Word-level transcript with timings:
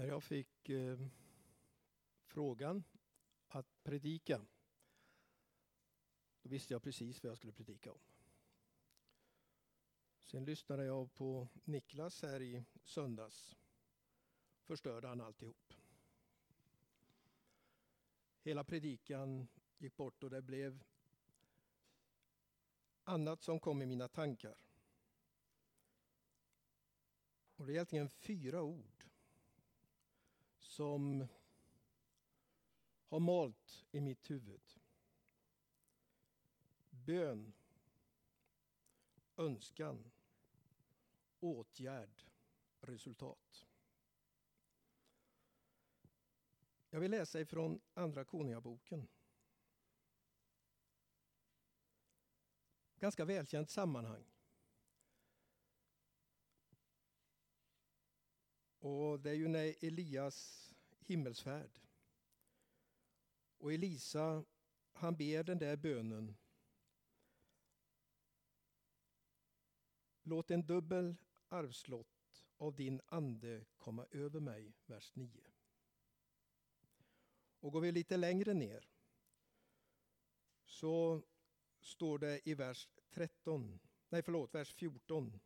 När 0.00 0.06
jag 0.06 0.22
fick 0.22 0.68
eh, 0.68 0.98
frågan 2.26 2.84
att 3.48 3.82
predika, 3.82 4.46
då 6.42 6.48
visste 6.48 6.74
jag 6.74 6.82
precis 6.82 7.22
vad 7.22 7.30
jag 7.30 7.36
skulle 7.36 7.52
predika 7.52 7.92
om. 7.92 7.98
Sen 10.22 10.44
lyssnade 10.44 10.84
jag 10.84 11.14
på 11.14 11.48
Niklas 11.64 12.22
här 12.22 12.42
i 12.42 12.64
söndags. 12.84 13.56
Förstörde 14.62 15.08
han 15.08 15.20
alltihop. 15.20 15.72
Hela 18.42 18.64
predikan 18.64 19.48
gick 19.78 19.96
bort 19.96 20.22
och 20.22 20.30
det 20.30 20.42
blev 20.42 20.84
annat 23.04 23.42
som 23.42 23.60
kom 23.60 23.82
i 23.82 23.86
mina 23.86 24.08
tankar. 24.08 24.66
Och 27.56 27.66
det 27.66 27.72
är 27.72 27.74
egentligen 27.74 28.08
fyra 28.08 28.62
ord 28.62 29.09
som 30.70 31.26
har 33.08 33.20
malt 33.20 33.86
i 33.92 34.00
mitt 34.00 34.30
huvud. 34.30 34.80
Bön, 36.90 37.52
önskan, 39.36 40.10
åtgärd, 41.40 42.24
resultat. 42.80 43.66
Jag 46.90 47.00
vill 47.00 47.10
läsa 47.10 47.40
ifrån 47.40 47.80
Andra 47.94 48.24
Konungaboken. 48.24 49.08
Ganska 52.96 53.24
välkänt 53.24 53.70
sammanhang. 53.70 54.24
Och 58.80 59.20
det 59.20 59.30
är 59.30 59.34
ju 59.34 59.48
när 59.48 59.84
Elias 59.84 60.70
himmelsfärd. 61.00 61.80
Och 63.58 63.72
Elisa, 63.72 64.44
han 64.92 65.16
ber 65.16 65.42
den 65.42 65.58
där 65.58 65.76
bönen. 65.76 66.36
Låt 70.22 70.50
en 70.50 70.66
dubbel 70.66 71.16
arvslott 71.48 72.46
av 72.56 72.76
din 72.76 73.00
ande 73.06 73.64
komma 73.78 74.06
över 74.10 74.40
mig, 74.40 74.74
vers 74.86 75.14
9. 75.14 75.42
Och 77.60 77.72
går 77.72 77.80
vi 77.80 77.92
lite 77.92 78.16
längre 78.16 78.54
ner 78.54 78.88
så 80.64 81.22
står 81.80 82.18
det 82.18 82.48
i 82.48 82.54
vers 82.54 82.88
13, 83.10 83.80
nej 84.08 84.22
förlåt, 84.22 84.54
vers 84.54 84.72
14. 84.74 85.40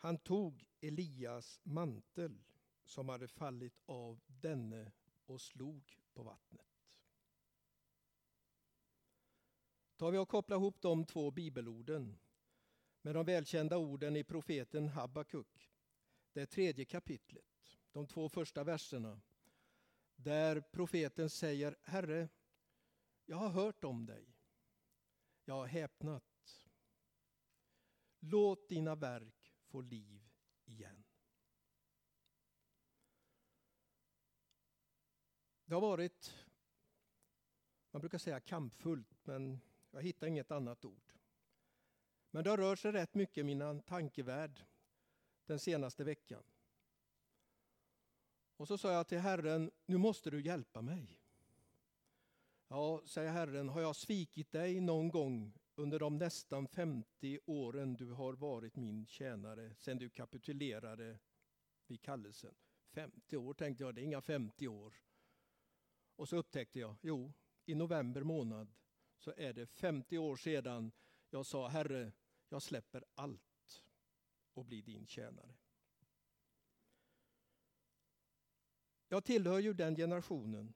Han 0.00 0.18
tog 0.18 0.64
Elias 0.80 1.60
mantel 1.62 2.44
som 2.84 3.08
hade 3.08 3.28
fallit 3.28 3.80
av 3.86 4.20
denne 4.26 4.92
och 5.26 5.40
slog 5.40 5.98
på 6.12 6.22
vattnet. 6.22 6.66
Tar 9.96 10.10
vi 10.10 10.18
och 10.18 10.28
kopplar 10.28 10.56
ihop 10.56 10.80
de 10.80 11.04
två 11.04 11.30
bibelorden 11.30 12.18
med 13.02 13.14
de 13.14 13.26
välkända 13.26 13.78
orden 13.78 14.16
i 14.16 14.24
profeten 14.24 14.88
Habakuk, 14.88 15.70
det 16.32 16.46
tredje 16.46 16.84
kapitlet, 16.84 17.78
de 17.92 18.06
två 18.06 18.28
första 18.28 18.64
verserna, 18.64 19.20
där 20.16 20.60
profeten 20.60 21.30
säger 21.30 21.76
Herre, 21.82 22.28
jag 23.26 23.36
har 23.36 23.48
hört 23.48 23.84
om 23.84 24.06
dig. 24.06 24.34
Jag 25.44 25.54
har 25.54 25.66
häpnat. 25.66 26.68
Låt 28.18 28.68
dina 28.68 28.94
verk 28.94 29.37
få 29.68 29.80
liv 29.80 30.28
igen. 30.64 31.04
Det 35.64 35.74
har 35.74 35.80
varit, 35.80 36.34
man 37.90 38.00
brukar 38.00 38.18
säga 38.18 38.40
kampfullt, 38.40 39.26
men 39.26 39.60
jag 39.90 40.02
hittar 40.02 40.26
inget 40.26 40.50
annat 40.50 40.84
ord. 40.84 41.12
Men 42.30 42.44
det 42.44 42.50
har 42.50 42.56
rört 42.56 42.78
sig 42.78 42.92
rätt 42.92 43.14
mycket 43.14 43.38
i 43.38 43.42
min 43.42 43.82
tankevärld 43.82 44.64
den 45.44 45.58
senaste 45.58 46.04
veckan. 46.04 46.42
Och 48.56 48.68
så 48.68 48.78
sa 48.78 48.92
jag 48.92 49.08
till 49.08 49.18
Herren, 49.18 49.70
nu 49.86 49.98
måste 49.98 50.30
du 50.30 50.40
hjälpa 50.40 50.82
mig. 50.82 51.20
Ja, 52.68 53.02
säger 53.06 53.30
Herren, 53.30 53.68
har 53.68 53.80
jag 53.80 53.96
svikit 53.96 54.52
dig 54.52 54.80
någon 54.80 55.08
gång 55.08 55.52
under 55.78 55.98
de 55.98 56.18
nästan 56.18 56.68
50 56.68 57.38
åren 57.46 57.96
du 57.96 58.10
har 58.10 58.32
varit 58.32 58.76
min 58.76 59.06
tjänare 59.06 59.74
sedan 59.74 59.98
du 59.98 60.10
kapitulerade 60.10 61.18
vid 61.86 62.02
kallelsen? 62.02 62.54
50 62.90 63.36
år 63.36 63.54
tänkte 63.54 63.84
jag, 63.84 63.94
det 63.94 64.00
är 64.00 64.04
inga 64.04 64.20
50 64.20 64.68
år. 64.68 64.94
Och 66.16 66.28
så 66.28 66.36
upptäckte 66.36 66.78
jag, 66.78 66.96
jo, 67.02 67.32
i 67.64 67.74
november 67.74 68.22
månad 68.22 68.74
så 69.18 69.34
är 69.36 69.52
det 69.52 69.66
50 69.66 70.18
år 70.18 70.36
sedan 70.36 70.92
jag 71.30 71.46
sa 71.46 71.68
Herre, 71.68 72.12
jag 72.48 72.62
släpper 72.62 73.04
allt 73.14 73.84
och 74.52 74.64
blir 74.64 74.82
din 74.82 75.06
tjänare. 75.06 75.54
Jag 79.08 79.24
tillhör 79.24 79.58
ju 79.58 79.72
den 79.72 79.96
generationen 79.96 80.74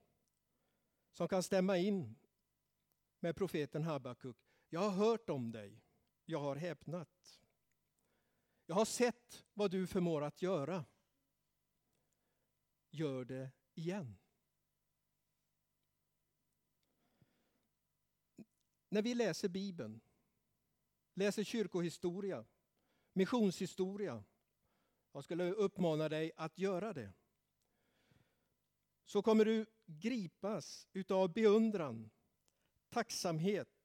som 1.12 1.28
kan 1.28 1.42
stämma 1.42 1.78
in 1.78 2.14
med 3.20 3.36
profeten 3.36 3.82
Habakuk. 3.82 4.51
Jag 4.74 4.80
har 4.80 4.90
hört 4.90 5.30
om 5.30 5.52
dig, 5.52 5.82
jag 6.24 6.38
har 6.40 6.56
häpnat. 6.56 7.40
Jag 8.66 8.74
har 8.74 8.84
sett 8.84 9.44
vad 9.54 9.70
du 9.70 9.86
förmår 9.86 10.22
att 10.22 10.42
göra. 10.42 10.84
Gör 12.90 13.24
det 13.24 13.50
igen. 13.74 14.18
När 18.88 19.02
vi 19.02 19.14
läser 19.14 19.48
Bibeln, 19.48 20.00
läser 21.14 21.44
kyrkohistoria, 21.44 22.44
missionshistoria, 23.12 24.24
jag 25.12 25.24
skulle 25.24 25.52
uppmana 25.52 26.08
dig 26.08 26.32
att 26.36 26.58
göra 26.58 26.92
det, 26.92 27.12
så 29.04 29.22
kommer 29.22 29.44
du 29.44 29.66
gripas 29.86 30.88
utav 30.92 31.32
beundran, 31.32 32.10
tacksamhet 32.88 33.81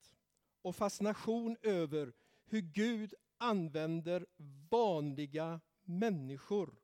och 0.61 0.75
fascination 0.75 1.57
över 1.61 2.13
hur 2.45 2.61
Gud 2.61 3.13
använder 3.37 4.25
vanliga 4.69 5.61
människor 5.83 6.75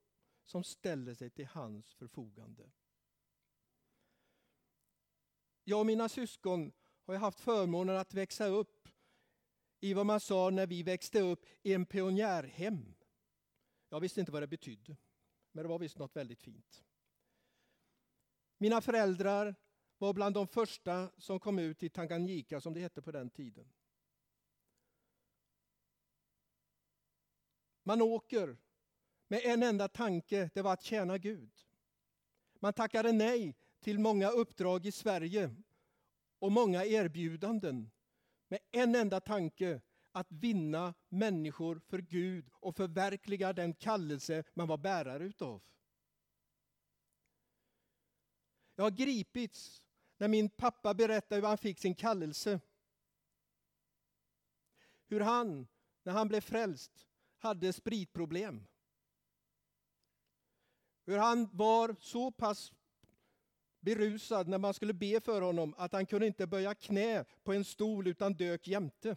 som 0.43 0.63
ställer 0.63 1.13
sig 1.13 1.29
till 1.29 1.45
hans 1.45 1.93
förfogande. 1.93 2.71
Jag 5.63 5.79
och 5.79 5.85
mina 5.85 6.09
syskon 6.09 6.71
har 7.05 7.15
haft 7.15 7.39
förmånen 7.39 7.97
att 7.97 8.13
växa 8.13 8.45
upp 8.45 8.87
i 9.79 9.93
vad 9.93 10.05
man 10.05 10.19
sa 10.19 10.49
när 10.49 10.67
vi 10.67 10.83
växte 10.83 11.21
upp 11.21 11.45
i 11.63 11.73
en 11.73 11.85
pionjärhem. 11.85 12.95
Jag 13.89 13.99
visste 13.99 14.19
inte 14.19 14.31
vad 14.31 14.43
det 14.43 14.47
betydde, 14.47 14.97
men 15.51 15.63
det 15.63 15.69
var 15.69 15.79
visst 15.79 15.97
något 15.97 16.15
väldigt 16.15 16.41
fint. 16.41 16.83
Mina 18.57 18.81
föräldrar 18.81 19.55
var 20.03 20.13
bland 20.13 20.35
de 20.35 20.47
första 20.47 21.11
som 21.17 21.39
kom 21.39 21.59
ut 21.59 21.79
till 21.79 21.91
Tanganyika, 21.91 22.61
som 22.61 22.73
det 22.73 22.79
hette 22.79 23.01
på 23.01 23.11
den 23.11 23.29
tiden. 23.29 23.73
Man 27.83 28.01
åker 28.01 28.57
med 29.27 29.41
en 29.43 29.63
enda 29.63 29.87
tanke, 29.87 30.49
det 30.53 30.61
var 30.61 30.73
att 30.73 30.83
tjäna 30.83 31.17
Gud. 31.17 31.51
Man 32.59 32.73
tackade 32.73 33.11
nej 33.11 33.55
till 33.79 33.99
många 33.99 34.29
uppdrag 34.29 34.85
i 34.85 34.91
Sverige 34.91 35.55
och 36.39 36.51
många 36.51 36.85
erbjudanden 36.85 37.91
med 38.47 38.59
en 38.71 38.95
enda 38.95 39.19
tanke, 39.19 39.81
att 40.11 40.31
vinna 40.31 40.93
människor 41.09 41.79
för 41.79 41.99
Gud 41.99 42.49
och 42.53 42.75
förverkliga 42.75 43.53
den 43.53 43.73
kallelse 43.73 44.43
man 44.53 44.67
var 44.67 44.77
bärare 44.77 45.23
utav. 45.23 45.61
Jag 48.75 48.83
har 48.83 48.91
gripits 48.91 49.82
när 50.23 50.27
min 50.27 50.49
pappa 50.49 50.93
berättade 50.93 51.41
hur 51.41 51.47
han 51.47 51.57
fick 51.57 51.79
sin 51.79 51.95
kallelse. 51.95 52.59
Hur 55.07 55.19
han, 55.19 55.67
när 56.03 56.13
han 56.13 56.27
blev 56.27 56.41
frälst, 56.41 57.07
hade 57.37 57.73
spritproblem. 57.73 58.67
Hur 61.05 61.17
han 61.17 61.49
var 61.51 61.95
så 61.99 62.31
pass 62.31 62.71
berusad 63.79 64.47
när 64.47 64.57
man 64.57 64.73
skulle 64.73 64.93
be 64.93 65.21
för 65.21 65.41
honom 65.41 65.75
att 65.77 65.93
han 65.93 66.05
kunde 66.05 66.27
inte 66.27 66.47
böja 66.47 66.75
knä 66.75 67.25
på 67.43 67.53
en 67.53 67.65
stol 67.65 68.07
utan 68.07 68.33
dök 68.33 68.67
jämte. 68.67 69.15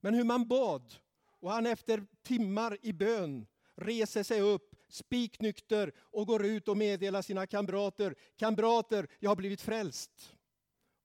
Men 0.00 0.14
hur 0.14 0.24
man 0.24 0.48
bad 0.48 0.94
och 1.40 1.50
han 1.50 1.66
efter 1.66 2.06
timmar 2.22 2.78
i 2.82 2.92
bön 2.92 3.46
reser 3.74 4.22
sig 4.22 4.40
upp 4.40 4.67
spiknykter 4.88 5.92
och 5.98 6.26
går 6.26 6.46
ut 6.46 6.68
och 6.68 6.76
meddelar 6.76 7.22
sina 7.22 7.46
kamrater, 7.46 8.14
kamrater, 8.36 9.08
jag 9.18 9.30
har 9.30 9.36
blivit 9.36 9.60
frälst. 9.60 10.34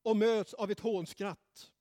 Och 0.04 0.18
möts 0.18 0.54
av 0.54 0.72
ett 0.72 0.80
hånskratt. 0.80 1.72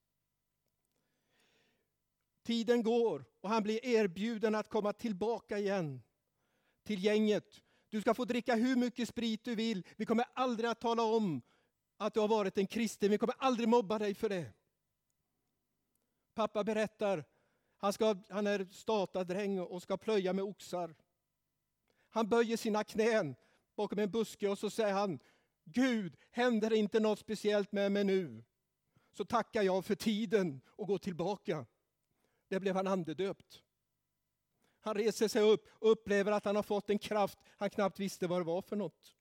Tiden 2.43 2.83
går 2.83 3.25
och 3.41 3.49
han 3.49 3.63
blir 3.63 3.85
erbjuden 3.85 4.55
att 4.55 4.69
komma 4.69 4.93
tillbaka 4.93 5.59
igen 5.59 6.03
till 6.85 7.05
gänget. 7.05 7.63
Du 7.89 8.01
ska 8.01 8.15
få 8.15 8.25
dricka 8.25 8.55
hur 8.55 8.77
mycket 8.77 9.09
sprit 9.09 9.45
du 9.45 9.55
vill. 9.55 9.87
Vi 9.97 10.07
kommer 10.07 10.25
aldrig 10.35 10.71
att 10.71 10.81
tala 10.81 11.03
om 11.03 11.43
att 11.97 12.15
du 12.15 12.21
har 12.21 12.29
varit 12.29 12.59
en 12.59 12.67
kristen. 12.67 13.11
Vi 13.11 13.19
kommer 13.19 13.35
aldrig 13.39 13.69
mobba 13.69 13.99
dig 13.99 14.15
för 14.15 14.29
det. 14.29 14.53
Pappa 16.35 16.65
berättar, 16.65 17.25
han, 17.77 17.93
ska, 17.93 18.17
han 18.29 18.47
är 18.47 18.67
statadräng 18.71 19.61
och 19.61 19.83
ska 19.83 19.97
plöja 19.97 20.33
med 20.33 20.45
oxar. 20.45 20.95
Han 22.13 22.29
böjer 22.29 22.57
sina 22.57 22.85
knän 22.85 23.35
bakom 23.77 23.99
en 23.99 24.11
buske 24.11 24.49
och 24.49 24.59
så 24.59 24.71
säger 24.71 24.95
han, 24.95 25.19
Gud, 25.65 26.17
händer 26.31 26.71
det 26.71 26.77
inte 26.77 27.01
något 27.01 27.19
speciellt 27.19 27.73
med 27.73 27.93
mig 27.93 28.05
nu, 28.05 28.45
så 29.13 29.25
tackar 29.25 29.63
jag 29.63 29.85
för 29.85 29.95
tiden 29.95 30.61
och 30.67 30.87
går 30.87 30.99
tillbaka. 30.99 31.67
Där 32.49 32.61
blev 32.61 32.77
han 32.77 32.87
andedöpt. 32.87 33.63
Han 34.81 34.95
reser 34.95 35.29
sig 35.29 35.43
upp 35.43 35.69
och 35.73 35.91
upplever 35.93 36.33
att 36.33 36.45
han 36.45 36.57
har 36.57 36.63
fått 36.63 36.91
en 36.91 36.99
kraft 36.99 37.39
han 37.57 37.71
knappt 37.71 38.01
visste 38.01 38.27
vad 38.27 38.41
det 38.41 38.45
var 38.45 38.63
för 38.63 38.77
något. 38.77 39.15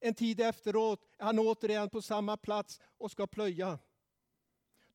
En 0.00 0.14
tid 0.14 0.40
efteråt 0.40 1.08
är 1.18 1.24
han 1.24 1.38
återigen 1.38 1.90
på 1.90 2.02
samma 2.02 2.36
plats 2.36 2.80
och 2.98 3.10
ska 3.10 3.26
plöja. 3.26 3.78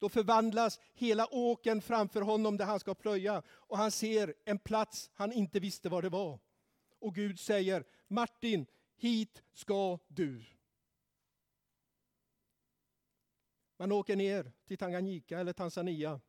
Då 0.04 0.10
förvandlas 0.10 0.80
hela 0.94 1.34
åken 1.34 1.82
framför 1.82 2.22
honom 2.22 2.58
där 2.58 2.66
han 2.66 2.80
ska 2.80 2.96
plöja 2.96 3.44
och 3.48 3.78
han 3.78 3.92
ser 3.92 4.34
en 4.46 4.60
plats 4.60 5.12
han 5.14 5.32
inte 5.32 5.60
visste 5.60 5.90
vad 5.90 6.04
det 6.04 6.10
var. 6.10 6.40
Och 7.00 7.16
Gud 7.16 7.40
säger, 7.40 7.86
Martin, 8.08 8.66
hit 8.96 9.44
ska 9.54 10.00
du. 10.08 10.46
Man 13.78 13.92
åker 13.92 14.16
ner 14.16 14.52
till 14.68 14.78
Tanganyika 14.78 15.40
eller 15.40 15.54
Tanzania. 15.54 16.22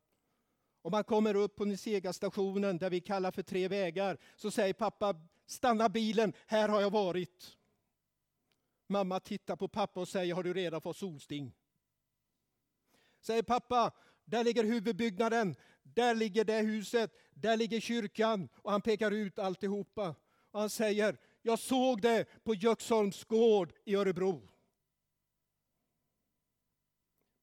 Och 0.82 0.90
man 0.90 1.04
kommer 1.04 1.34
upp 1.34 1.56
på 1.56 1.64
Nisega-stationen 1.64 2.78
där 2.78 2.90
vi 2.90 3.00
kallar 3.00 3.30
för 3.30 3.42
Tre 3.42 3.68
vägar. 3.68 4.18
Så 4.36 4.50
säger 4.50 4.74
pappa, 4.74 5.14
stanna 5.46 5.88
bilen, 5.88 6.32
här 6.46 6.68
har 6.68 6.80
jag 6.80 6.90
varit. 6.90 7.56
Mamma 8.86 9.20
tittar 9.20 9.56
på 9.56 9.68
pappa 9.68 10.00
och 10.00 10.08
säger, 10.08 10.34
har 10.34 10.42
du 10.42 10.54
redan 10.54 10.80
fått 10.80 10.96
solsting? 10.96 11.54
Säger 13.26 13.42
pappa, 13.42 13.92
där 14.24 14.44
ligger 14.44 14.64
huvudbyggnaden, 14.64 15.56
där 15.82 16.14
ligger 16.14 16.44
det 16.44 16.60
huset, 16.60 17.12
där 17.34 17.56
ligger 17.56 17.80
kyrkan. 17.80 18.48
Och 18.54 18.72
han 18.72 18.80
pekar 18.80 19.10
ut 19.10 19.38
alltihopa. 19.38 20.14
Och 20.50 20.60
han 20.60 20.70
säger, 20.70 21.16
jag 21.42 21.58
såg 21.58 22.02
det 22.02 22.44
på 22.44 22.54
Göksholms 22.54 23.24
gård 23.24 23.72
i 23.84 23.94
Örebro. 23.94 24.48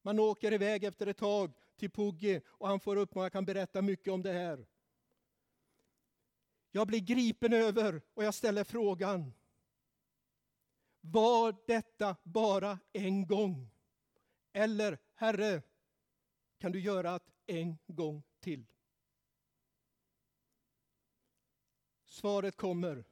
Man 0.01 0.19
åker 0.19 0.53
iväg 0.53 0.83
efter 0.83 1.07
ett 1.07 1.17
tag 1.17 1.53
till 1.77 1.91
Puggi 1.91 2.41
och 2.47 2.67
han 2.67 2.79
får 2.79 2.95
upp 2.95 3.15
och 3.15 3.23
jag 3.23 3.31
kan 3.31 3.45
berätta 3.45 3.81
mycket 3.81 4.13
om 4.13 4.21
det 4.21 4.33
här. 4.33 4.67
Jag 6.71 6.87
blir 6.87 6.99
gripen 6.99 7.53
över 7.53 8.01
och 8.13 8.23
jag 8.23 8.33
ställer 8.33 8.63
frågan. 8.63 9.33
Var 11.01 11.55
detta 11.67 12.15
bara 12.23 12.79
en 12.93 13.27
gång? 13.27 13.69
Eller, 14.53 14.97
Herre, 15.15 15.61
kan 16.61 16.71
du 16.71 16.79
göra 16.79 17.19
det 17.45 17.59
en 17.61 17.77
gång 17.87 18.23
till? 18.39 18.65
Svaret 22.05 22.57
kommer. 22.57 23.05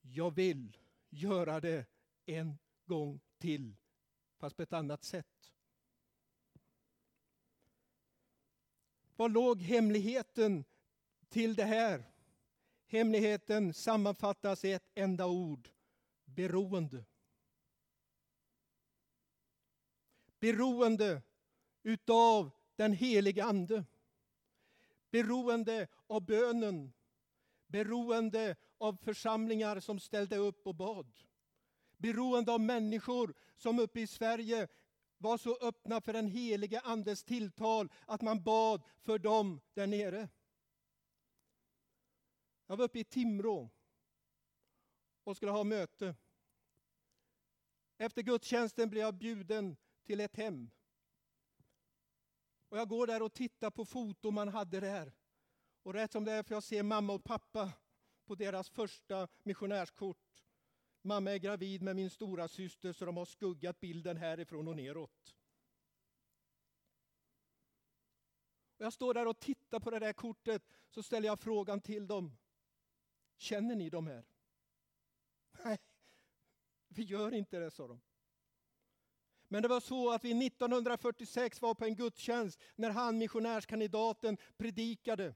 Jag 0.00 0.30
vill 0.30 0.76
göra 1.08 1.60
det 1.60 1.86
en 2.26 2.58
gång 2.84 3.20
till, 3.38 3.76
fast 4.36 4.56
på 4.56 4.62
ett 4.62 4.72
annat 4.72 5.04
sätt. 5.04 5.52
Var 9.16 9.28
låg 9.28 9.62
hemligheten 9.62 10.64
till 11.28 11.54
det 11.54 11.64
här? 11.64 12.04
Hemligheten 12.86 13.74
sammanfattas 13.74 14.64
i 14.64 14.72
ett 14.72 14.90
enda 14.94 15.26
ord. 15.26 15.68
Beroende. 16.24 17.04
Beroende 20.40 21.22
utav 21.82 22.50
den 22.76 22.92
helige 22.92 23.44
Ande. 23.44 23.84
Beroende 25.10 25.88
av 26.06 26.20
bönen. 26.20 26.92
Beroende 27.66 28.56
av 28.78 28.96
församlingar 28.96 29.80
som 29.80 30.00
ställde 30.00 30.36
upp 30.36 30.66
och 30.66 30.74
bad. 30.74 31.12
Beroende 31.96 32.52
av 32.52 32.60
människor 32.60 33.34
som 33.56 33.78
uppe 33.78 34.00
i 34.00 34.06
Sverige 34.06 34.68
var 35.18 35.38
så 35.38 35.56
öppna 35.60 36.00
för 36.00 36.12
den 36.12 36.26
helige 36.26 36.80
Andes 36.80 37.24
tilltal 37.24 37.92
att 38.06 38.22
man 38.22 38.42
bad 38.42 38.82
för 39.02 39.18
dem 39.18 39.60
där 39.74 39.86
nere. 39.86 40.28
Jag 42.66 42.76
var 42.76 42.84
uppe 42.84 42.98
i 42.98 43.04
Timrå 43.04 43.70
och 45.24 45.36
skulle 45.36 45.52
ha 45.52 45.64
möte. 45.64 46.14
Efter 47.98 48.22
gudstjänsten 48.22 48.90
blev 48.90 49.02
jag 49.02 49.14
bjuden 49.14 49.76
till 50.04 50.20
ett 50.20 50.36
hem. 50.36 50.70
Och 52.70 52.78
jag 52.78 52.88
går 52.88 53.06
där 53.06 53.22
och 53.22 53.32
tittar 53.32 53.70
på 53.70 53.84
foton 53.84 54.34
man 54.34 54.48
hade 54.48 54.80
där. 54.80 55.12
Och 55.82 55.94
rätt 55.94 56.12
som 56.12 56.24
det 56.24 56.32
är 56.32 56.42
får 56.42 56.54
jag 56.54 56.62
se 56.62 56.82
mamma 56.82 57.12
och 57.12 57.24
pappa 57.24 57.72
på 58.24 58.34
deras 58.34 58.70
första 58.70 59.28
missionärskort. 59.42 60.44
Mamma 61.02 61.30
är 61.30 61.38
gravid 61.38 61.82
med 61.82 61.96
min 61.96 62.10
stora 62.10 62.48
syster 62.48 62.92
så 62.92 63.04
de 63.04 63.16
har 63.16 63.24
skuggat 63.24 63.80
bilden 63.80 64.16
härifrån 64.16 64.68
och 64.68 64.76
neråt. 64.76 65.36
Och 68.76 68.84
jag 68.84 68.92
står 68.92 69.14
där 69.14 69.26
och 69.26 69.40
tittar 69.40 69.80
på 69.80 69.90
det 69.90 69.98
där 69.98 70.12
kortet 70.12 70.62
så 70.88 71.02
ställer 71.02 71.26
jag 71.26 71.40
frågan 71.40 71.80
till 71.80 72.06
dem. 72.06 72.36
Känner 73.36 73.76
ni 73.76 73.90
de 73.90 74.06
här? 74.06 74.24
Nej, 75.64 75.78
vi 76.88 77.02
gör 77.02 77.34
inte 77.34 77.58
det, 77.58 77.70
sa 77.70 77.88
de. 77.88 78.00
Men 79.52 79.62
det 79.62 79.68
var 79.68 79.80
så 79.80 80.10
att 80.10 80.24
vi 80.24 80.46
1946 80.46 81.62
var 81.62 81.74
på 81.74 81.84
en 81.84 81.94
gudstjänst 81.94 82.60
när 82.76 82.90
han, 82.90 83.18
missionärskandidaten, 83.18 84.36
predikade. 84.56 85.34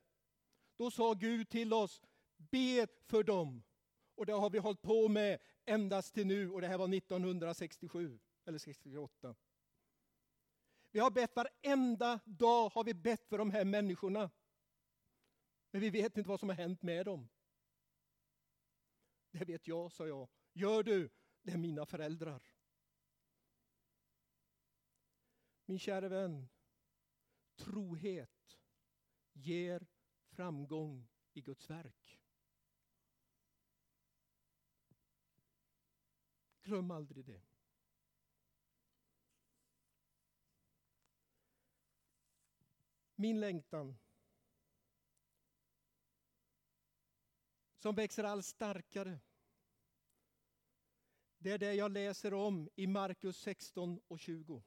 Då 0.76 0.90
sa 0.90 1.14
Gud 1.14 1.48
till 1.48 1.72
oss, 1.72 2.02
be 2.36 2.86
för 3.06 3.22
dem. 3.22 3.62
Och 4.14 4.26
det 4.26 4.32
har 4.32 4.50
vi 4.50 4.58
hållit 4.58 4.82
på 4.82 5.08
med 5.08 5.38
endast 5.64 6.14
till 6.14 6.26
nu 6.26 6.50
och 6.50 6.60
det 6.60 6.66
här 6.66 6.78
var 6.78 6.94
1967 6.94 8.20
eller 8.44 8.58
68. 8.58 9.34
Vi 10.90 11.00
har 11.00 11.10
bett 11.10 11.36
varenda 11.36 12.20
dag 12.24 12.68
har 12.68 12.84
vi 12.84 12.94
bett 12.94 13.28
för 13.28 13.38
de 13.38 13.50
här 13.50 13.64
människorna. 13.64 14.30
Men 15.70 15.80
vi 15.80 15.90
vet 15.90 16.16
inte 16.16 16.28
vad 16.28 16.40
som 16.40 16.48
har 16.48 16.56
hänt 16.56 16.82
med 16.82 17.06
dem. 17.06 17.28
Det 19.30 19.44
vet 19.44 19.66
jag, 19.66 19.92
sa 19.92 20.06
jag. 20.06 20.28
Gör 20.52 20.82
du? 20.82 21.10
Det 21.42 21.52
är 21.52 21.58
mina 21.58 21.86
föräldrar. 21.86 22.53
Min 25.64 25.78
kära 25.78 26.08
vän, 26.08 26.48
trohet 27.56 28.58
ger 29.32 29.86
framgång 30.30 31.08
i 31.32 31.40
Guds 31.40 31.70
verk. 31.70 32.20
Glöm 36.62 36.90
aldrig 36.90 37.24
det. 37.24 37.42
Min 43.14 43.40
längtan 43.40 43.96
som 47.76 47.94
växer 47.94 48.24
allt 48.24 48.44
starkare. 48.44 49.20
Det 51.38 51.50
är 51.50 51.58
det 51.58 51.74
jag 51.74 51.92
läser 51.92 52.34
om 52.34 52.68
i 52.74 52.86
Markus 52.86 53.36
16 53.36 54.00
och 54.08 54.20
20. 54.20 54.62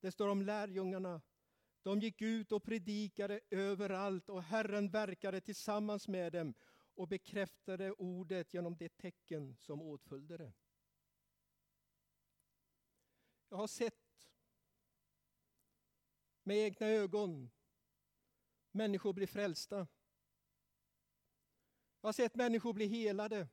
Det 0.00 0.12
står 0.12 0.28
om 0.28 0.42
lärjungarna. 0.42 1.22
De 1.82 2.00
gick 2.00 2.22
ut 2.22 2.52
och 2.52 2.64
predikade 2.64 3.40
överallt 3.50 4.28
och 4.28 4.42
Herren 4.42 4.90
verkade 4.90 5.40
tillsammans 5.40 6.08
med 6.08 6.32
dem 6.32 6.54
och 6.94 7.08
bekräftade 7.08 7.92
ordet 7.92 8.54
genom 8.54 8.76
det 8.76 8.96
tecken 8.96 9.56
som 9.56 9.82
åtföljde 9.82 10.36
det. 10.36 10.52
Jag 13.48 13.56
har 13.56 13.66
sett 13.66 14.30
med 16.42 16.56
egna 16.56 16.86
ögon 16.86 17.50
människor 18.70 19.12
bli 19.12 19.26
frälsta. 19.26 19.76
Jag 22.00 22.08
har 22.08 22.12
sett 22.12 22.34
människor 22.34 22.72
bli 22.72 22.86
helade. 22.86 23.48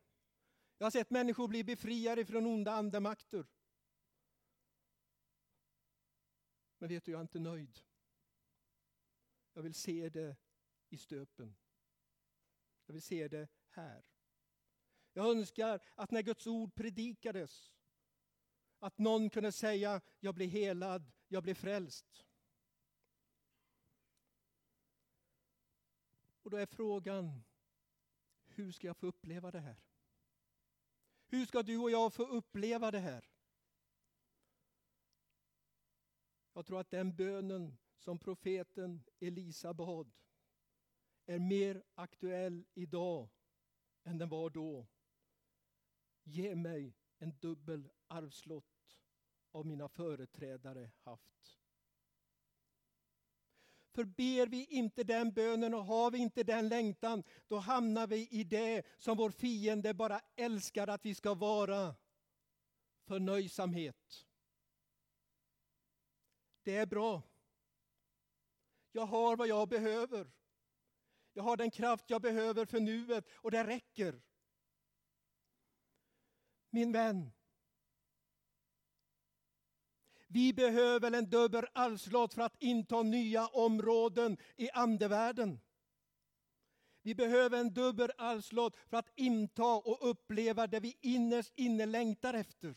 Jag 0.78 0.86
har 0.86 0.92
sett 0.92 1.10
människor 1.10 1.48
bli 1.48 1.64
befriade 1.64 2.26
från 2.26 2.46
onda 2.46 2.72
andemakter. 2.72 3.46
Men 6.78 6.90
vet 6.90 7.06
du, 7.06 7.12
jag 7.12 7.20
är 7.20 7.22
inte 7.22 7.40
nöjd. 7.40 7.80
Jag 9.54 9.62
vill 9.62 9.74
se 9.74 10.10
det 10.10 10.36
i 10.90 10.98
stöpen. 10.98 11.56
Jag 12.86 12.94
vill 12.94 13.02
se 13.02 13.28
det 13.28 13.48
här. 13.70 14.06
Jag 15.14 15.32
önskar 15.32 15.82
att 15.96 16.12
när 16.12 16.22
Guds 16.22 16.48
ord 16.48 16.76
predikades, 16.76 17.74
att 18.80 18.98
någon 18.98 19.30
kunde 19.30 19.52
säga, 19.52 20.02
jag 20.20 20.36
blir 20.36 20.48
helad, 20.48 21.12
jag 21.28 21.44
blir 21.44 21.54
frälst. 21.54 22.26
Och 26.42 26.52
då 26.52 26.58
är 26.58 26.66
frågan, 26.66 27.44
hur 28.46 28.72
ska 28.72 28.88
jag 28.88 28.98
få 28.98 29.08
uppleva 29.08 29.52
det 29.52 29.60
här? 29.60 29.84
Hur 31.26 31.46
ska 31.46 31.64
du 31.64 31.78
och 31.78 31.92
jag 31.92 32.14
få 32.14 32.24
uppleva 32.24 32.92
det 32.92 33.00
här? 33.00 33.30
Jag 36.58 36.66
tror 36.66 36.80
att 36.80 36.92
den 36.92 37.16
bönen 37.16 37.78
som 37.98 38.20
profeten 38.20 39.04
Elisa 39.20 39.74
bad 39.74 40.12
är 41.26 41.40
mer 41.40 41.84
aktuell 41.96 42.66
idag 42.74 43.30
än 44.04 44.18
den 44.18 44.30
var 44.30 44.50
då. 44.50 44.88
Ge 46.24 46.56
mig 46.56 46.96
en 47.18 47.38
dubbel 47.40 47.90
arvslott 48.08 48.98
av 49.52 49.66
mina 49.66 49.90
företrädare 49.90 50.92
haft. 51.00 51.60
För 53.92 54.04
ber 54.04 54.48
vi 54.48 54.66
inte 54.66 55.04
den 55.04 55.32
bönen 55.32 55.74
och 55.74 55.86
har 55.86 56.12
vi 56.12 56.18
inte 56.18 56.44
den 56.44 56.68
längtan, 56.68 57.24
då 57.48 57.58
hamnar 57.58 58.08
vi 58.08 58.28
i 58.32 58.44
det 58.44 58.86
som 58.98 59.18
vår 59.18 59.32
fiende 59.32 59.94
bara 59.94 60.22
älskar 60.36 60.88
att 60.88 61.06
vi 61.06 61.16
ska 61.16 61.34
vara. 61.34 61.96
Förnöjsamhet. 63.04 64.27
Det 66.68 66.78
är 66.78 66.86
bra. 66.86 67.24
Jag 68.92 69.06
har 69.06 69.36
vad 69.36 69.48
jag 69.48 69.70
behöver. 69.70 70.32
Jag 71.34 71.44
har 71.44 71.58
den 71.58 71.72
kraft 71.72 72.10
jag 72.10 72.22
behöver 72.22 72.66
för 72.66 72.80
nuet 72.80 73.28
och 73.34 73.52
det 73.52 73.64
räcker. 73.64 74.22
Min 76.70 76.92
vän, 76.92 77.32
vi 80.28 80.54
behöver 80.54 81.12
en 81.12 81.30
dubbel 81.30 81.66
arvslott 81.74 82.34
för 82.34 82.42
att 82.42 82.56
inta 82.60 83.04
nya 83.04 83.48
områden 83.48 84.38
i 84.56 84.70
andevärlden. 84.70 85.60
Vi 87.02 87.16
behöver 87.16 87.60
en 87.60 87.74
dubbel 87.74 88.12
arvslott 88.18 88.76
för 88.90 88.98
att 88.98 89.10
inta 89.16 89.76
och 89.76 90.10
uppleva 90.10 90.68
det 90.68 90.80
vi 90.80 90.98
innerst 91.02 91.54
inne 91.56 91.86
längtar 91.86 92.34
efter. 92.34 92.76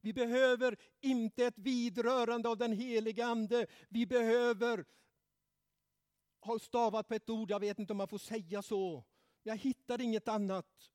Vi 0.00 0.12
behöver 0.12 0.76
inte 1.00 1.44
ett 1.44 1.58
vidrörande 1.58 2.48
av 2.48 2.56
den 2.56 2.72
heliga 2.72 3.26
Ande. 3.26 3.66
Vi 3.88 4.06
behöver 4.06 4.84
ha 6.40 6.58
stavat 6.58 7.08
på 7.08 7.14
ett 7.14 7.30
ord, 7.30 7.50
jag 7.50 7.60
vet 7.60 7.78
inte 7.78 7.92
om 7.92 7.96
man 7.96 8.08
får 8.08 8.18
säga 8.18 8.62
så. 8.62 9.04
Jag 9.42 9.56
hittar 9.56 10.00
inget 10.00 10.28
annat. 10.28 10.92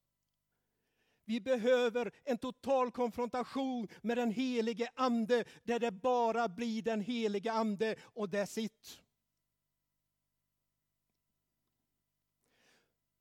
Vi 1.26 1.42
behöver 1.42 2.12
en 2.24 2.38
total 2.38 2.92
konfrontation 2.92 3.88
med 4.02 4.18
den 4.18 4.32
helige 4.32 4.92
Ande, 4.96 5.46
där 5.64 5.80
det 5.80 5.92
bara 5.92 6.50
blir 6.50 6.82
den 6.82 7.02
helige 7.02 7.52
Ande 7.52 7.96
och 8.04 8.28
that's 8.28 8.60
it. 8.60 9.02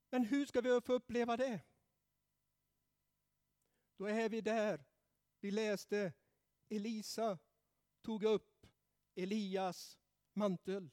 Men 0.09 0.25
hur 0.25 0.45
ska 0.45 0.61
vi 0.61 0.81
få 0.81 0.93
uppleva 0.93 1.37
det? 1.37 1.61
Då 3.97 4.05
är 4.05 4.29
vi 4.29 4.41
där. 4.41 4.85
Vi 5.43 5.51
läste 5.51 6.13
Elisa 6.69 7.39
tog 8.01 8.23
upp 8.23 8.67
Elias 9.15 9.99
mantel. 10.33 10.89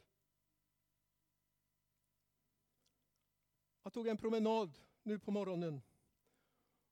Jag 3.82 3.92
tog 3.92 4.08
en 4.08 4.16
promenad 4.16 4.78
nu 5.02 5.18
på 5.18 5.30
morgonen 5.30 5.82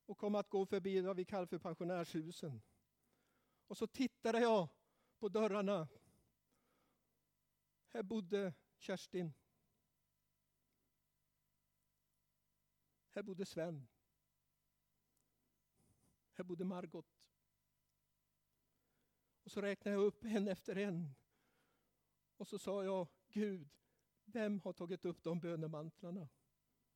och 0.07 0.19
kom 0.19 0.35
att 0.35 0.49
gå 0.49 0.67
förbi 0.67 1.01
vad 1.01 1.17
vi 1.17 1.25
kallar 1.25 1.47
för 1.47 1.59
pensionärshusen. 1.59 2.63
Och 3.67 3.77
så 3.77 3.87
tittade 3.87 4.41
jag 4.41 4.69
på 5.19 5.29
dörrarna. 5.29 5.89
Här 7.89 8.03
bodde 8.03 8.55
Kerstin. 8.77 9.33
Här 13.11 13.23
bodde 13.23 13.47
Sven. 13.47 13.89
Här 16.33 16.45
bodde 16.45 16.65
Margot. 16.65 17.18
Och 19.49 19.53
så 19.53 19.61
räknade 19.61 19.97
jag 19.97 20.07
upp 20.07 20.25
en 20.25 20.49
efter 20.49 20.77
en. 20.77 21.15
Och 22.37 22.49
så 22.49 22.59
sa 22.59 22.85
jag, 22.85 23.09
Gud, 23.29 23.69
vem 24.25 24.61
har 24.61 24.73
tagit 24.73 25.05
upp 25.05 25.23
de 25.23 25.41
bönemantlarna? 25.41 26.29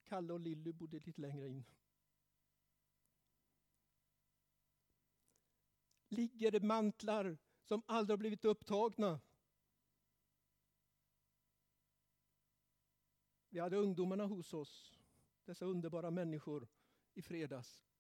Kalle 0.05 0.33
och 0.33 0.41
Lilly 0.41 0.73
bodde 0.73 0.99
lite 0.99 1.21
längre 1.21 1.49
in. 1.49 1.65
ligger 6.09 6.51
det 6.51 6.61
mantlar 6.61 7.39
som 7.63 7.83
aldrig 7.87 8.13
har 8.13 8.19
blivit 8.19 8.45
upptagna. 8.45 9.21
Vi 13.49 13.59
hade 13.59 13.77
ungdomarna 13.77 14.27
hos 14.27 14.55
oss, 14.55 14.99
dessa 15.45 15.65
underbara 15.65 16.11
människor, 16.11 16.69
i 17.15 17.23
fredags. 17.23 17.92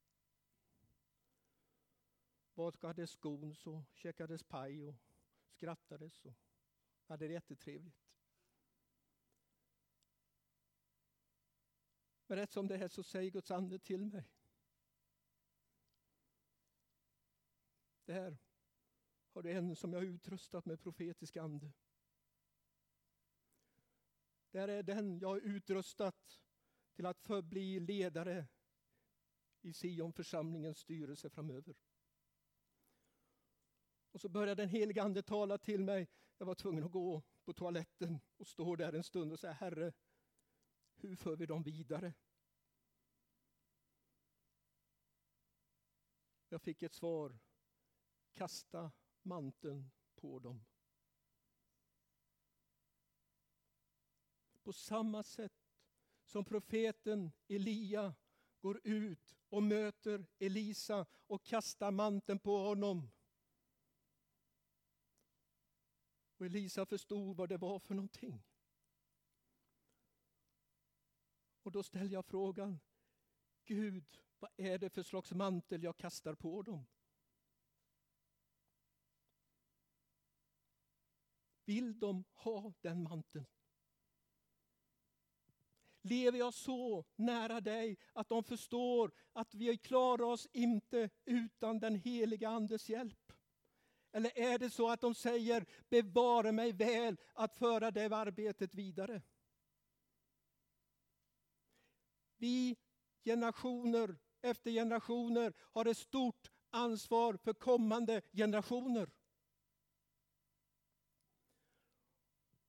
Bakades 2.54 3.10
skon, 3.10 3.56
och 3.64 3.84
käkades 3.92 4.42
paj 4.42 4.82
och 4.82 4.94
skrattades 5.48 6.24
och 6.24 6.34
hade 7.04 7.26
det 7.26 7.32
jättetrevligt. 7.32 8.02
Men 12.26 12.38
rätt 12.38 12.52
som 12.52 12.68
det 12.68 12.76
är 12.76 12.88
så 12.88 13.02
säger 13.02 13.30
Guds 13.30 13.50
ande 13.50 13.78
till 13.78 14.04
mig. 14.06 14.28
Det 18.04 18.12
här 18.12 18.38
har 19.32 19.42
du 19.42 19.52
en 19.52 19.76
som 19.76 19.92
jag 19.92 20.04
utrustat 20.04 20.66
med 20.66 20.80
profetisk 20.80 21.36
ande. 21.36 21.72
Där 24.50 24.68
är 24.68 24.82
den 24.82 25.18
jag 25.18 25.28
har 25.28 25.40
utrustat 25.40 26.40
till 26.92 27.06
att 27.06 27.20
förbli 27.20 27.80
ledare 27.80 28.46
i 29.60 29.72
Sion 29.72 30.12
församlingens 30.12 30.78
styrelse 30.78 31.30
framöver. 31.30 31.74
Och 34.12 34.20
så 34.20 34.28
började 34.28 34.62
den 34.62 34.68
helige 34.68 35.02
Ande 35.02 35.22
tala 35.22 35.58
till 35.58 35.84
mig. 35.84 36.08
Jag 36.38 36.46
var 36.46 36.54
tvungen 36.54 36.84
att 36.84 36.92
gå 36.92 37.22
på 37.44 37.52
toaletten 37.52 38.20
och 38.36 38.46
stå 38.46 38.76
där 38.76 38.92
en 38.92 39.04
stund 39.04 39.32
och 39.32 39.40
säga 39.40 39.52
Herre, 39.52 39.92
hur 40.94 41.16
för 41.16 41.36
vi 41.36 41.46
dem 41.46 41.62
vidare? 41.62 42.14
Jag 46.48 46.62
fick 46.62 46.82
ett 46.82 46.94
svar 46.94 47.38
kasta 48.32 48.92
manteln 49.22 49.90
på 50.14 50.38
dem. 50.38 50.64
På 54.62 54.72
samma 54.72 55.22
sätt 55.22 55.52
som 56.24 56.44
profeten 56.44 57.32
Elia 57.48 58.14
går 58.60 58.80
ut 58.84 59.36
och 59.48 59.62
möter 59.62 60.26
Elisa 60.38 61.06
och 61.26 61.44
kastar 61.44 61.90
manteln 61.90 62.38
på 62.38 62.56
honom. 62.56 63.10
Och 66.42 66.46
Elisa 66.46 66.86
förstod 66.86 67.36
vad 67.36 67.48
det 67.48 67.56
var 67.56 67.78
för 67.78 67.94
någonting. 67.94 68.42
Och 71.62 71.72
då 71.72 71.82
ställer 71.82 72.12
jag 72.12 72.26
frågan, 72.26 72.80
Gud, 73.64 74.20
vad 74.38 74.50
är 74.56 74.78
det 74.78 74.90
för 74.90 75.02
slags 75.02 75.32
mantel 75.32 75.82
jag 75.82 75.96
kastar 75.96 76.34
på 76.34 76.62
dem? 76.62 76.86
Vill 81.64 81.98
de 81.98 82.24
ha 82.34 82.72
den 82.80 83.02
manteln? 83.02 83.46
Lever 86.00 86.38
jag 86.38 86.54
så 86.54 87.04
nära 87.16 87.60
dig 87.60 87.98
att 88.12 88.28
de 88.28 88.44
förstår 88.44 89.12
att 89.32 89.54
vi 89.54 89.78
klarar 89.78 90.24
oss 90.24 90.48
inte 90.52 91.10
utan 91.24 91.78
den 91.78 91.94
heliga 91.94 92.48
Andes 92.48 92.88
hjälp? 92.88 93.21
Eller 94.12 94.38
är 94.38 94.58
det 94.58 94.70
så 94.70 94.88
att 94.88 95.00
de 95.00 95.14
säger, 95.14 95.66
bevara 95.88 96.52
mig 96.52 96.72
väl 96.72 97.16
att 97.32 97.58
föra 97.58 97.90
det 97.90 98.16
arbetet 98.16 98.74
vidare? 98.74 99.22
Vi 102.36 102.76
generationer 103.24 104.18
efter 104.40 104.70
generationer 104.70 105.52
har 105.58 105.86
ett 105.86 105.98
stort 105.98 106.50
ansvar 106.70 107.36
för 107.36 107.52
kommande 107.52 108.22
generationer. 108.32 109.10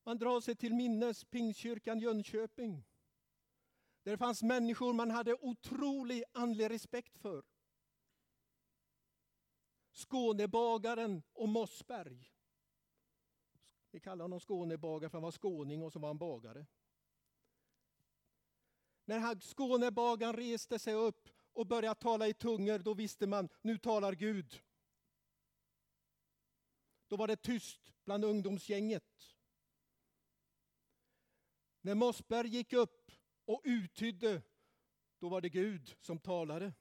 Man 0.04 0.18
drar 0.18 0.42
sig 0.42 0.56
till 0.56 0.74
minnes 0.74 1.24
Pingstkyrkan 1.24 2.00
Jönköping. 2.00 2.84
Där 4.04 4.18
fanns 4.18 4.44
människor 4.44 4.94
man 4.94 5.12
hade 5.12 5.34
otrolig 5.34 6.24
andlig 6.32 6.70
respekt 6.70 7.18
för. 7.18 7.44
Skånebagaren 9.94 11.24
och 11.34 11.50
Mossberg. 11.50 12.32
Vi 13.92 14.00
kallar 14.00 14.24
honom 14.24 14.40
Skånebagare 14.40 15.10
för 15.10 15.18
han 15.18 15.24
var 15.24 15.32
skåning 15.32 15.84
och 15.84 15.94
så 15.94 16.00
var 16.00 16.10
han 16.10 16.18
bagare. 16.18 16.66
När 19.06 19.40
Skånebagaren 19.40 20.36
reste 20.36 20.80
sig 20.80 20.94
upp 20.94 21.30
och 21.54 21.68
började 21.68 22.00
tala 22.00 22.28
i 22.28 22.34
tungor, 22.34 22.80
då 22.80 22.94
visste 22.94 23.28
man, 23.28 23.50
nu 23.62 23.78
talar 23.78 24.14
Gud. 24.14 24.62
Då 27.08 27.16
var 27.18 27.28
det 27.28 27.36
tyst 27.36 27.94
bland 28.04 28.26
ungdomsgänget. 28.26 29.36
När 31.82 31.96
Mossberg 31.96 32.48
gick 32.48 32.74
upp 32.74 33.12
och 33.46 33.62
uttydde, 33.64 34.42
då 35.20 35.30
var 35.30 35.42
det 35.42 35.50
Gud 35.50 35.96
som 36.00 36.20
talade. 36.20 36.74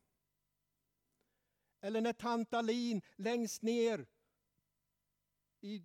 Eller 1.85 2.01
när 2.01 2.13
tant 2.13 2.55
Alin 2.55 3.03
längst 3.17 3.63
ner 3.63 4.07
i 5.61 5.83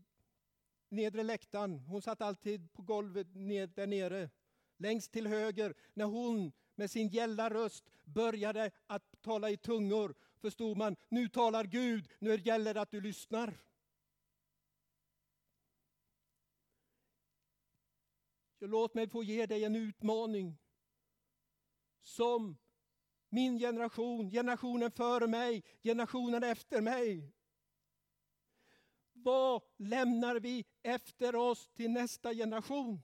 nedre 0.89 1.23
läktaren, 1.23 1.79
hon 1.79 2.01
satt 2.01 2.21
alltid 2.21 2.73
på 2.73 2.81
golvet 2.81 3.35
ned, 3.35 3.69
där 3.69 3.87
nere, 3.87 4.29
längst 4.77 5.11
till 5.11 5.27
höger, 5.27 5.73
när 5.93 6.05
hon 6.05 6.51
med 6.75 6.91
sin 6.91 7.07
gälla 7.07 7.49
röst 7.49 7.89
började 8.05 8.71
att 8.87 9.21
tala 9.21 9.49
i 9.49 9.57
tungor 9.57 10.15
förstod 10.41 10.77
man, 10.77 10.95
nu 11.09 11.29
talar 11.29 11.63
Gud, 11.63 12.07
nu 12.19 12.35
gäller 12.35 12.73
det 12.73 12.81
att 12.81 12.91
du 12.91 13.01
lyssnar. 13.01 13.57
låt 18.59 18.93
mig 18.93 19.09
få 19.09 19.23
ge 19.23 19.45
dig 19.45 19.63
en 19.63 19.75
utmaning. 19.75 20.57
Som 22.01 22.57
min 23.29 23.57
generation, 23.57 24.31
generationen 24.31 24.91
före 24.91 25.27
mig, 25.27 25.63
generationen 25.83 26.43
efter 26.43 26.81
mig. 26.81 27.33
Vad 29.13 29.61
lämnar 29.77 30.35
vi 30.35 30.65
efter 30.83 31.35
oss 31.35 31.69
till 31.73 31.91
nästa 31.91 32.33
generation? 32.33 33.01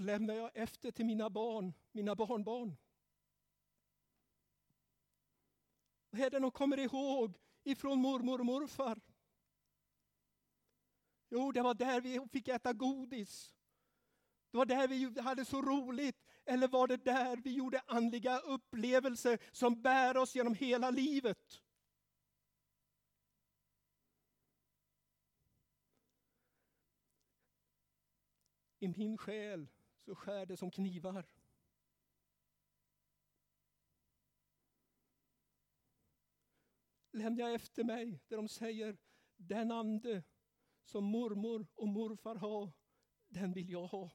Lämnar 0.00 0.34
jag 0.34 0.50
efter 0.54 0.90
till 0.90 1.06
mina 1.06 1.30
barn, 1.30 1.74
mina 1.92 2.14
barnbarn? 2.14 2.76
Vad 6.10 6.20
är 6.20 6.30
det 6.30 6.38
de 6.38 6.50
kommer 6.50 6.78
ihåg 6.78 7.38
ifrån 7.64 7.98
mormor 7.98 8.38
och 8.38 8.46
morfar? 8.46 9.00
Jo, 11.28 11.52
det 11.52 11.62
var 11.62 11.74
där 11.74 12.00
vi 12.00 12.28
fick 12.32 12.48
äta 12.48 12.72
godis. 12.72 13.54
Det 14.50 14.56
var 14.56 14.66
där 14.66 14.88
vi 14.88 15.20
hade 15.20 15.44
så 15.44 15.62
roligt. 15.62 16.26
Eller 16.44 16.68
var 16.68 16.88
det 16.88 16.96
där 16.96 17.36
vi 17.36 17.52
gjorde 17.52 17.82
andliga 17.86 18.38
upplevelser 18.38 19.38
som 19.52 19.82
bär 19.82 20.16
oss 20.16 20.34
genom 20.34 20.54
hela 20.54 20.90
livet? 20.90 21.62
I 28.78 28.88
min 28.88 29.18
själ 29.18 29.68
så 30.10 30.14
skär 30.16 30.46
det 30.46 30.56
som 30.56 30.70
knivar. 30.70 31.26
Lämnar 37.10 37.44
jag 37.44 37.54
efter 37.54 37.84
mig 37.84 38.20
där 38.28 38.36
de 38.36 38.48
säger 38.48 38.98
den 39.36 39.72
ande 39.72 40.22
som 40.84 41.04
mormor 41.04 41.66
och 41.74 41.88
morfar 41.88 42.34
har, 42.34 42.72
den 43.28 43.52
vill 43.52 43.70
jag 43.70 43.86
ha. 43.86 44.10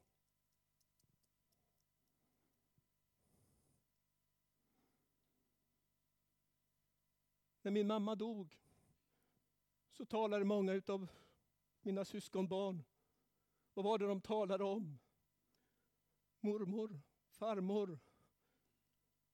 När 7.62 7.72
min 7.72 7.88
mamma 7.88 8.16
dog 8.16 8.58
så 9.92 10.06
talade 10.06 10.46
många 10.46 10.82
av 10.88 11.08
mina 11.82 12.06
syskonbarn. 12.06 12.84
Vad 13.74 13.86
var 13.86 13.98
det 13.98 14.08
de 14.08 14.22
talade 14.22 14.64
om? 14.64 15.00
Mormor, 16.46 17.02
farmor. 17.30 18.00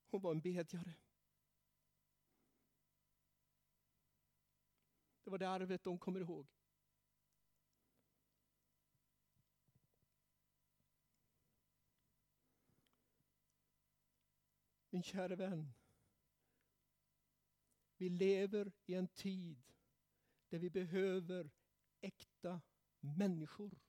Hon 0.10 0.22
var 0.22 0.32
en 0.32 0.42
bedjare. 0.42 0.94
Det 5.24 5.30
var 5.30 5.38
det 5.38 5.50
arvet 5.50 5.84
de 5.84 6.00
kommer 6.00 6.20
ihåg. 6.20 6.48
Min 14.90 15.04
kära 15.04 15.36
vän. 15.36 15.74
Vi 17.98 18.10
lever 18.10 18.72
i 18.86 18.94
en 18.94 19.08
tid 19.08 19.64
där 20.50 20.60
vi 20.60 20.70
behöver 20.70 21.52
äkta 22.02 22.62
människor 23.00 23.80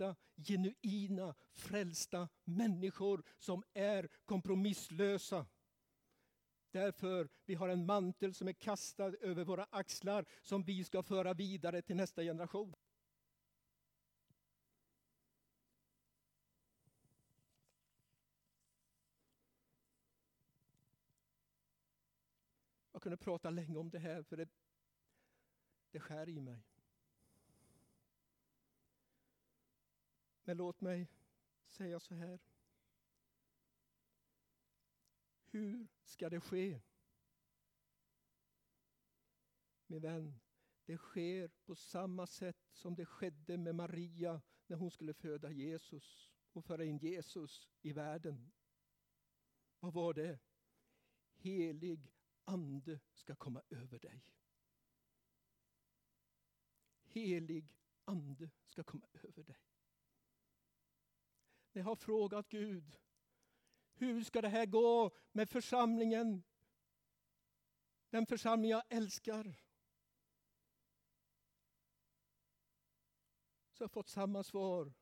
äkta, 0.00 0.16
genuina, 0.36 1.34
frälsta 1.52 2.28
människor 2.44 3.22
som 3.38 3.62
är 3.74 4.08
kompromisslösa. 4.24 5.46
Därför 6.70 7.28
vi 7.44 7.54
har 7.54 7.68
en 7.68 7.86
mantel 7.86 8.34
som 8.34 8.48
är 8.48 8.52
kastad 8.52 9.16
över 9.20 9.44
våra 9.44 9.66
axlar 9.70 10.26
som 10.42 10.62
vi 10.62 10.84
ska 10.84 11.02
föra 11.02 11.34
vidare 11.34 11.82
till 11.82 11.96
nästa 11.96 12.22
generation. 12.22 12.74
Jag 22.92 23.02
kunde 23.02 23.16
prata 23.16 23.50
länge 23.50 23.76
om 23.76 23.90
det 23.90 23.98
här 23.98 24.22
för 24.22 24.36
det, 24.36 24.48
det 25.90 26.00
skär 26.00 26.28
i 26.28 26.40
mig. 26.40 26.69
Men 30.50 30.56
låt 30.56 30.80
mig 30.80 31.08
säga 31.68 32.00
så 32.00 32.14
här. 32.14 32.38
Hur 35.44 35.88
ska 36.04 36.30
det 36.30 36.40
ske? 36.40 36.80
Min 39.86 40.00
vän, 40.00 40.40
det 40.84 40.96
sker 40.96 41.48
på 41.48 41.74
samma 41.74 42.26
sätt 42.26 42.56
som 42.72 42.94
det 42.94 43.06
skedde 43.06 43.56
med 43.56 43.74
Maria 43.74 44.42
när 44.66 44.76
hon 44.76 44.90
skulle 44.90 45.14
föda 45.14 45.50
Jesus 45.50 46.32
och 46.52 46.64
föra 46.64 46.84
in 46.84 46.98
Jesus 46.98 47.68
i 47.80 47.92
världen. 47.92 48.52
Vad 49.80 49.92
var 49.92 50.14
det? 50.14 50.38
Helig 51.34 52.12
ande 52.44 53.00
ska 53.12 53.36
komma 53.36 53.62
över 53.68 53.98
dig. 53.98 54.24
Helig 57.02 57.74
ande 58.04 58.50
ska 58.66 58.82
komma 58.82 59.06
över 59.12 59.42
dig. 59.42 59.69
Jag 61.72 61.84
har 61.84 61.96
frågat 61.96 62.48
Gud, 62.48 62.98
hur 63.94 64.24
ska 64.24 64.40
det 64.42 64.48
här 64.48 64.66
gå 64.66 65.10
med 65.32 65.50
församlingen? 65.50 66.42
Den 68.10 68.26
församling 68.26 68.70
jag 68.70 68.82
älskar. 68.88 69.54
Så 73.72 73.82
jag 73.82 73.88
har 73.88 73.92
fått 73.92 74.08
samma 74.08 74.42
svar. 74.42 74.92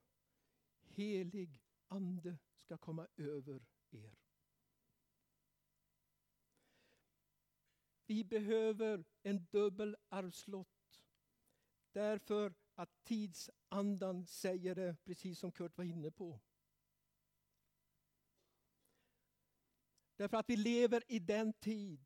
Helig 0.81 1.63
ande 1.89 2.39
ska 2.57 2.79
komma 2.79 3.09
över 3.17 3.67
er. 3.91 4.17
Vi 8.07 8.25
behöver 8.25 9.05
en 9.23 9.47
dubbel 9.47 9.97
arvslott. 10.09 11.05
Därför 11.93 12.55
att 12.75 13.05
tidsandan 13.05 14.27
säger 14.27 14.75
det, 14.75 14.97
precis 15.05 15.39
som 15.39 15.53
Kurt 15.53 15.77
var 15.77 15.85
inne 15.85 16.11
på. 16.11 16.41
Därför 20.19 20.37
att 20.37 20.51
vi 20.51 20.57
lever 20.57 21.03
i 21.09 21.19
den 21.19 21.53
tid 21.53 22.05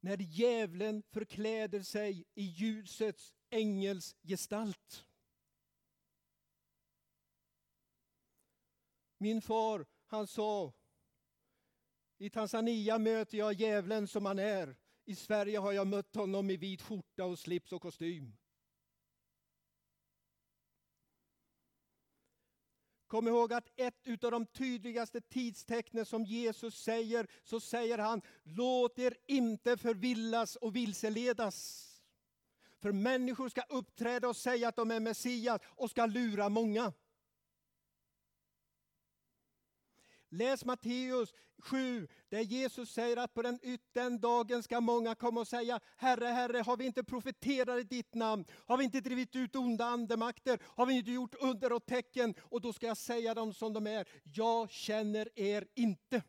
när 0.00 0.16
djävulen 0.16 1.02
förkläder 1.10 1.82
sig 1.82 2.24
i 2.34 2.42
ljusets 2.42 3.34
ängels 3.50 4.16
gestalt. 4.22 5.06
Min 9.18 9.42
far 9.42 9.86
han 10.06 10.26
sa, 10.26 10.72
i 12.18 12.30
Tanzania 12.30 12.98
möter 12.98 13.38
jag 13.38 13.52
djävulen 13.52 14.08
som 14.08 14.26
han 14.26 14.38
är. 14.38 14.76
I 15.04 15.14
Sverige 15.14 15.58
har 15.58 15.72
jag 15.72 15.86
mött 15.86 16.14
honom 16.14 16.50
i 16.50 16.56
vit 16.56 16.82
skjorta 16.82 17.24
och 17.24 17.38
slips 17.38 17.72
och 17.72 17.82
kostym. 17.82 18.36
Kom 23.14 23.28
ihåg 23.28 23.52
att 23.52 23.68
ett 23.76 24.24
av 24.24 24.30
de 24.30 24.46
tydligaste 24.46 25.20
tidstecknen 25.20 26.06
som 26.06 26.24
Jesus 26.24 26.82
säger, 26.82 27.26
så 27.44 27.60
säger 27.60 27.98
han, 27.98 28.22
låt 28.42 28.98
er 28.98 29.14
inte 29.26 29.76
förvillas 29.76 30.56
och 30.56 30.76
vilseledas. 30.76 31.86
För 32.82 32.92
människor 32.92 33.48
ska 33.48 33.60
uppträda 33.68 34.28
och 34.28 34.36
säga 34.36 34.68
att 34.68 34.76
de 34.76 34.90
är 34.90 35.00
Messias 35.00 35.60
och 35.64 35.90
ska 35.90 36.06
lura 36.06 36.48
många. 36.48 36.92
Läs 40.34 40.64
Matteus 40.64 41.34
7, 41.58 42.08
där 42.28 42.40
Jesus 42.40 42.90
säger 42.90 43.16
att 43.16 43.34
på 43.34 43.42
den, 43.42 43.58
den 43.92 44.20
dagen 44.20 44.62
ska 44.62 44.80
många 44.80 45.14
komma 45.14 45.40
och 45.40 45.48
säga 45.48 45.80
Herre, 45.96 46.26
Herre, 46.26 46.58
har 46.58 46.76
vi 46.76 46.86
inte 46.86 47.04
profeterat 47.04 47.80
i 47.80 47.82
ditt 47.82 48.14
namn? 48.14 48.44
Har 48.66 48.76
vi 48.76 48.84
inte 48.84 49.00
drivit 49.00 49.36
ut 49.36 49.56
onda 49.56 49.84
andemakter? 49.84 50.58
Har 50.64 50.86
vi 50.86 50.94
inte 50.94 51.10
gjort 51.10 51.34
under 51.34 51.72
och 51.72 51.86
tecken? 51.86 52.34
Och 52.40 52.60
då 52.60 52.72
ska 52.72 52.86
jag 52.86 52.96
säga 52.96 53.34
dem 53.34 53.54
som 53.54 53.72
de 53.72 53.86
är. 53.86 54.08
Jag 54.22 54.70
känner 54.70 55.28
er 55.34 55.66
inte. 55.74 56.22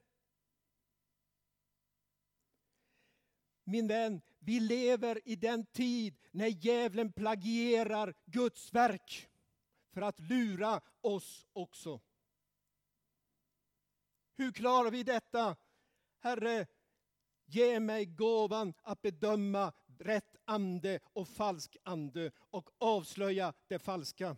Min 3.64 3.88
vän, 3.88 4.22
vi 4.40 4.60
lever 4.60 5.22
i 5.26 5.36
den 5.36 5.66
tid 5.66 6.18
när 6.32 6.48
djävulen 6.48 7.14
plagierar 7.14 8.14
Guds 8.26 8.74
verk 8.74 9.30
för 9.94 10.02
att 10.02 10.20
lura 10.20 10.82
oss 11.02 11.48
också. 11.54 12.02
Hur 14.36 14.52
klarar 14.52 14.92
vi 14.92 15.04
detta? 15.04 15.56
Herre, 16.20 16.68
ge 17.46 17.80
mig 17.80 18.06
gåvan 18.06 18.74
att 18.82 19.02
bedöma 19.02 19.74
rätt 20.00 20.36
ande 20.46 21.00
och 21.14 21.28
falsk 21.28 21.78
ande 21.84 22.32
och 22.38 22.70
avslöja 22.78 23.54
det 23.68 23.80
falska. 23.80 24.38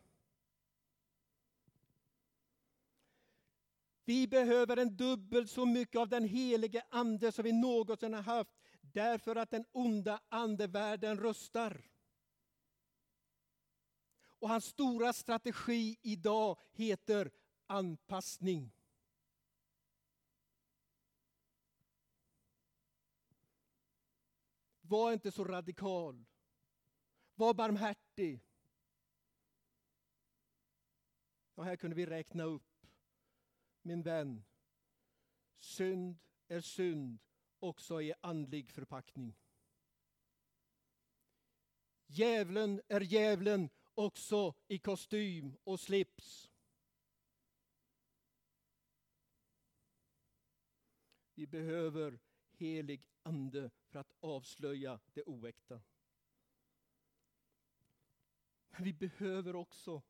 Vi 4.06 4.28
behöver 4.28 4.78
en 4.78 4.98
dubbelt 4.98 5.52
så 5.52 5.66
mycket 5.66 6.02
av 6.02 6.10
den 6.10 6.24
helige 6.24 6.86
ande 6.90 7.32
som 7.32 7.44
vi 7.44 7.52
någonsin 7.52 8.14
har 8.14 8.22
haft 8.22 8.52
därför 8.82 9.36
att 9.36 9.52
den 9.52 9.66
onda 9.72 10.20
andevärlden 10.30 11.20
rustar. 11.20 11.82
Och 14.40 14.50
hans 14.50 14.66
stora 14.66 15.14
strategi 15.14 15.98
idag 16.02 16.60
heter 16.72 17.32
anpassning. 17.68 18.77
Var 24.88 25.14
inte 25.14 25.32
så 25.32 25.44
radikal. 25.44 26.26
Var 27.36 27.54
barmhärtig. 27.54 28.42
Och 31.56 31.66
här 31.66 31.76
kunde 31.76 31.96
vi 31.96 32.06
räkna 32.06 32.44
upp, 32.44 32.88
min 33.82 34.02
vän, 34.02 34.46
synd 35.58 36.20
är 36.48 36.62
synd 36.62 37.20
också 37.60 38.02
i 38.02 38.14
andlig 38.22 38.72
förpackning. 38.72 39.36
Djävulen 42.08 42.82
är 42.88 43.02
djävulen 43.02 43.70
också 43.94 44.54
i 44.68 44.80
kostym 44.80 45.58
och 45.64 45.80
slips. 45.80 46.52
Vi 51.34 51.48
behöver 51.48 52.20
helig 52.52 53.04
ande 53.28 53.70
för 53.90 54.00
att 54.00 54.14
avslöja 54.20 55.00
det 55.14 55.24
oäkta. 55.24 55.82
Men 58.70 58.84
vi 58.84 58.94
behöver 58.94 59.56
också 59.56 60.02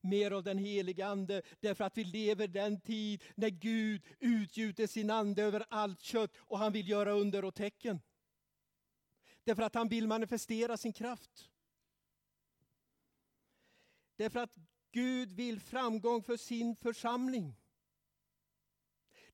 mer 0.00 0.30
av 0.30 0.42
den 0.42 0.58
heliga 0.58 1.06
Ande 1.06 1.42
därför 1.60 1.84
att 1.84 1.98
vi 1.98 2.04
lever 2.04 2.48
den 2.48 2.80
tid 2.80 3.22
när 3.34 3.50
Gud 3.50 4.02
utgjuter 4.18 4.86
sin 4.86 5.10
Ande 5.10 5.42
över 5.42 5.66
allt 5.68 6.00
kött 6.00 6.32
och 6.36 6.58
han 6.58 6.72
vill 6.72 6.88
göra 6.88 7.12
under 7.12 7.44
och 7.44 7.54
tecken. 7.54 8.00
Därför 9.44 9.62
att 9.62 9.74
han 9.74 9.88
vill 9.88 10.06
manifestera 10.06 10.76
sin 10.76 10.92
kraft. 10.92 11.50
Därför 14.16 14.40
att 14.40 14.54
Gud 14.90 15.32
vill 15.32 15.60
framgång 15.60 16.22
för 16.22 16.36
sin 16.36 16.76
församling. 16.76 17.59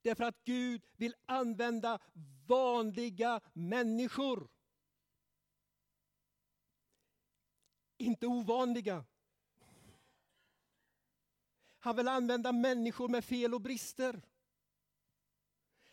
Därför 0.06 0.24
att 0.24 0.44
Gud 0.44 0.82
vill 0.96 1.14
använda 1.26 1.98
vanliga 2.46 3.40
människor. 3.52 4.48
Inte 7.96 8.26
ovanliga. 8.26 9.04
Han 11.78 11.96
vill 11.96 12.08
använda 12.08 12.52
människor 12.52 13.08
med 13.08 13.24
fel 13.24 13.54
och 13.54 13.60
brister. 13.60 14.22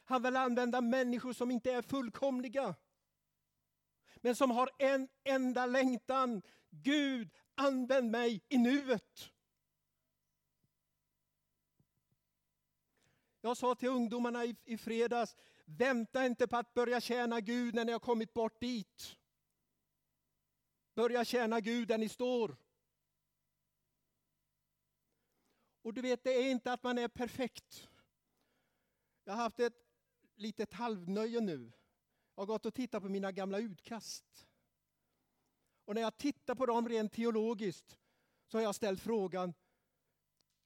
Han 0.03 0.23
vill 0.23 0.35
använda 0.35 0.81
människor 0.81 1.33
som 1.33 1.51
inte 1.51 1.71
är 1.71 1.81
fullkomliga. 1.81 2.75
Men 4.15 4.35
som 4.35 4.51
har 4.51 4.69
en 4.77 5.07
enda 5.23 5.65
längtan. 5.65 6.41
Gud, 6.69 7.29
använd 7.55 8.11
mig 8.11 8.41
i 8.49 8.57
nuet. 8.57 9.32
Jag 13.45 13.57
sa 13.57 13.75
till 13.75 13.89
ungdomarna 13.89 14.45
i, 14.45 14.55
i 14.65 14.77
fredags, 14.77 15.35
vänta 15.65 16.25
inte 16.25 16.47
på 16.47 16.57
att 16.57 16.73
börja 16.73 17.01
tjäna 17.01 17.41
Gud 17.41 17.75
när 17.75 17.85
ni 17.85 17.91
har 17.91 17.99
kommit 17.99 18.33
bort 18.33 18.61
dit. 18.61 19.17
Börja 20.95 21.25
tjäna 21.25 21.59
Gud 21.59 21.87
där 21.87 21.97
ni 21.97 22.09
står. 22.09 22.57
Och 25.81 25.93
du 25.93 26.01
vet, 26.01 26.23
det 26.23 26.31
är 26.31 26.51
inte 26.51 26.73
att 26.73 26.83
man 26.83 26.97
är 26.97 27.07
perfekt. 27.07 27.89
Jag 29.23 29.33
har 29.33 29.43
haft 29.43 29.59
ett 29.59 29.87
litet 30.35 30.73
halvnöje 30.73 31.41
nu. 31.41 31.71
Jag 32.35 32.41
har 32.41 32.45
gått 32.45 32.65
och 32.65 32.73
tittat 32.73 33.03
på 33.03 33.09
mina 33.09 33.31
gamla 33.31 33.59
utkast. 33.59 34.47
Och 35.85 35.95
när 35.95 36.01
jag 36.01 36.17
tittar 36.17 36.55
på 36.55 36.65
dem 36.65 36.89
rent 36.89 37.13
teologiskt 37.13 37.99
så 38.47 38.57
har 38.57 38.63
jag 38.63 38.75
ställt 38.75 39.01
frågan, 39.01 39.53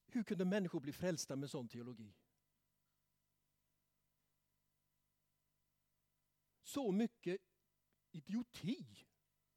hur 0.08 0.24
kunde 0.24 0.46
människor 0.46 0.80
bli 0.80 0.94
frälsta 0.94 1.36
med 1.36 1.50
sån 1.50 1.68
teologi? 1.68 2.14
Så 6.78 6.92
mycket 6.92 7.42
idioti, 8.12 8.86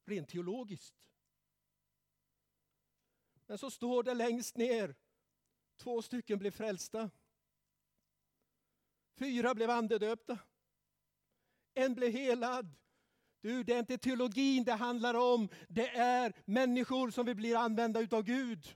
rent 0.05 0.29
teologiskt. 0.29 0.95
Men 3.45 3.57
så 3.57 3.71
står 3.71 4.03
det 4.03 4.13
längst 4.13 4.57
ner, 4.57 4.95
två 5.77 6.01
stycken 6.01 6.39
blev 6.39 6.51
frälsta. 6.51 7.11
Fyra 9.19 9.55
blev 9.55 9.69
andedöpta. 9.69 10.39
En 11.73 11.95
blev 11.95 12.11
helad. 12.11 12.75
Du, 13.41 13.63
det 13.63 13.73
är 13.73 13.79
inte 13.79 13.97
teologin 13.97 14.63
det 14.63 14.73
handlar 14.73 15.13
om. 15.13 15.49
Det 15.67 15.89
är 15.89 16.33
människor 16.45 17.11
som 17.11 17.25
vill 17.25 17.35
bli 17.35 17.55
använda 17.55 17.99
utav 18.01 18.23
Gud. 18.23 18.75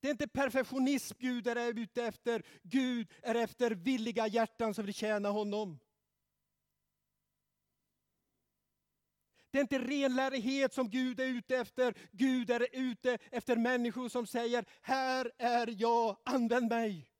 Det 0.00 0.08
är 0.08 0.12
inte 0.12 0.28
perfektionism 0.28 1.16
Gud 1.18 1.46
är 1.46 1.78
ute 1.78 2.04
efter. 2.04 2.46
Gud 2.62 3.12
är 3.22 3.34
efter 3.34 3.70
villiga 3.70 4.26
hjärtan 4.26 4.74
som 4.74 4.84
vill 4.84 4.94
tjäna 4.94 5.28
honom. 5.28 5.78
Det 9.50 9.58
är 9.58 9.62
inte 9.62 9.78
renlärighet 9.78 10.74
som 10.74 10.90
Gud 10.90 11.20
är 11.20 11.26
ute 11.26 11.56
efter. 11.56 11.94
Gud 12.12 12.50
är 12.50 12.66
ute 12.72 13.18
efter 13.30 13.56
människor 13.56 14.08
som 14.08 14.26
säger, 14.26 14.64
här 14.80 15.32
är 15.38 15.74
jag, 15.80 16.16
använd 16.24 16.68
mig. 16.68 17.10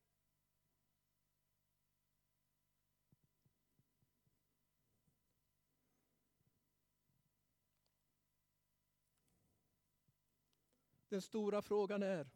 Den 11.08 11.22
stora 11.22 11.62
frågan 11.62 12.02
är, 12.02 12.16
jag 12.16 12.26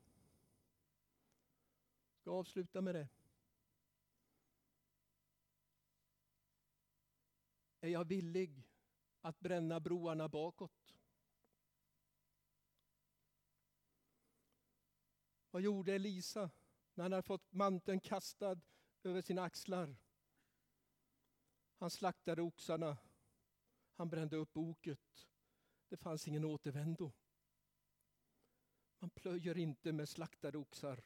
ska 2.21 2.31
avsluta 2.31 2.81
med 2.81 2.95
det. 2.95 3.09
Är 7.81 7.89
jag 7.89 8.05
villig 8.05 8.72
att 9.23 9.41
bränna 9.41 9.81
broarna 9.81 10.29
bakåt? 10.29 10.95
Vad 15.51 15.63
gjorde 15.63 15.95
Elisa 15.95 16.51
när 16.95 17.05
han 17.05 17.13
hade 17.13 17.23
fått 17.23 17.53
manteln 17.53 18.01
kastad 18.01 18.61
över 19.03 19.21
sina 19.23 19.43
axlar? 19.43 19.97
Han 21.77 21.91
slaktade 21.91 22.43
oxarna, 22.43 22.97
han 23.95 24.09
brände 24.11 24.37
upp 24.37 24.57
oket. 24.57 25.29
Det 25.89 25.97
fanns 25.97 26.29
ingen 26.29 26.45
återvändo. 26.45 27.13
Man 28.99 29.11
plöjer 29.11 29.59
inte 29.59 29.93
med 29.93 30.09
slaktade 30.09 30.59
oxar. 30.59 31.03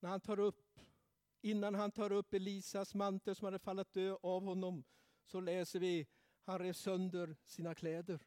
När 0.00 0.08
han 0.08 0.20
tar 0.20 0.38
upp, 0.38 0.67
innan 1.48 1.74
han 1.74 1.90
tar 1.90 2.12
upp 2.12 2.34
Elisas 2.34 2.94
mantel 2.94 3.36
som 3.36 3.44
hade 3.44 3.58
fallit 3.58 3.96
av 4.22 4.42
honom, 4.44 4.84
så 5.24 5.40
läser 5.40 5.80
vi, 5.80 6.06
han 6.42 6.58
rev 6.58 6.72
sönder 6.72 7.36
sina 7.44 7.74
kläder. 7.74 8.26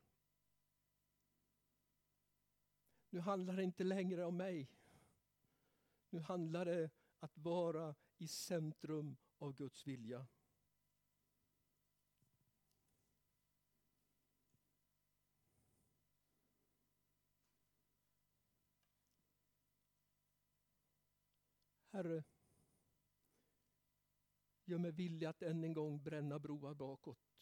Nu 3.09 3.19
handlar 3.19 3.55
det 3.55 3.63
inte 3.63 3.83
längre 3.83 4.25
om 4.25 4.37
mig. 4.37 4.69
Nu 6.09 6.19
handlar 6.19 6.65
det 6.65 6.89
att 7.19 7.37
vara 7.37 7.95
i 8.17 8.27
centrum 8.27 9.17
av 9.37 9.53
Guds 9.53 9.87
vilja. 9.87 10.27
Herre, 21.93 22.23
gör 24.71 24.77
mig 24.77 24.91
villig 24.91 25.25
att 25.25 25.41
än 25.41 25.63
en 25.63 25.73
gång 25.73 26.03
bränna 26.03 26.39
broar 26.39 26.73
bakåt. 26.73 27.37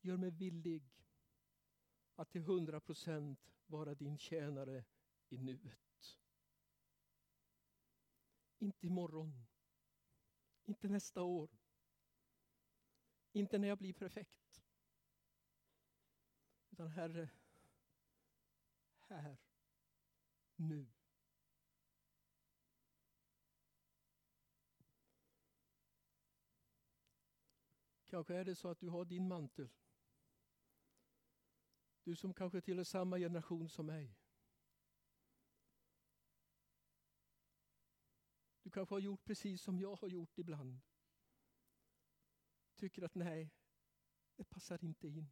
Gör 0.00 0.16
mig 0.16 0.30
villig 0.30 0.84
att 2.14 2.30
till 2.30 2.42
hundra 2.42 2.80
procent 2.80 3.54
vara 3.66 3.94
din 3.94 4.18
tjänare 4.18 4.84
i 5.28 5.38
nuet. 5.38 6.18
Inte 8.58 8.86
imorgon, 8.86 9.46
inte 10.64 10.88
nästa 10.88 11.22
år, 11.22 11.50
inte 13.32 13.58
när 13.58 13.68
jag 13.68 13.78
blir 13.78 13.92
perfekt. 13.92 14.62
Utan 16.70 16.88
Herre, 16.88 17.30
här, 18.98 19.45
nu. 20.56 20.86
Kanske 28.04 28.34
är 28.34 28.44
det 28.44 28.54
så 28.54 28.68
att 28.68 28.80
du 28.80 28.88
har 28.88 29.04
din 29.04 29.28
mantel. 29.28 29.68
Du 32.02 32.16
som 32.16 32.34
kanske 32.34 32.60
tillhör 32.60 32.84
samma 32.84 33.18
generation 33.18 33.68
som 33.68 33.86
mig. 33.86 34.16
Du 38.62 38.70
kanske 38.70 38.94
har 38.94 39.00
gjort 39.00 39.24
precis 39.24 39.62
som 39.62 39.78
jag 39.78 39.96
har 39.96 40.08
gjort 40.08 40.38
ibland. 40.38 40.80
Tycker 42.76 43.02
att 43.02 43.14
nej, 43.14 43.50
det 44.36 44.44
passar 44.44 44.84
inte 44.84 45.08
in. 45.08 45.30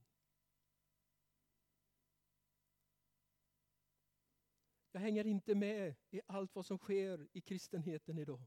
Jag 4.94 5.00
hänger 5.00 5.26
inte 5.26 5.54
med 5.54 5.94
i 6.10 6.20
allt 6.26 6.54
vad 6.54 6.66
som 6.66 6.78
sker 6.78 7.28
i 7.32 7.40
kristenheten 7.40 8.18
idag. 8.18 8.46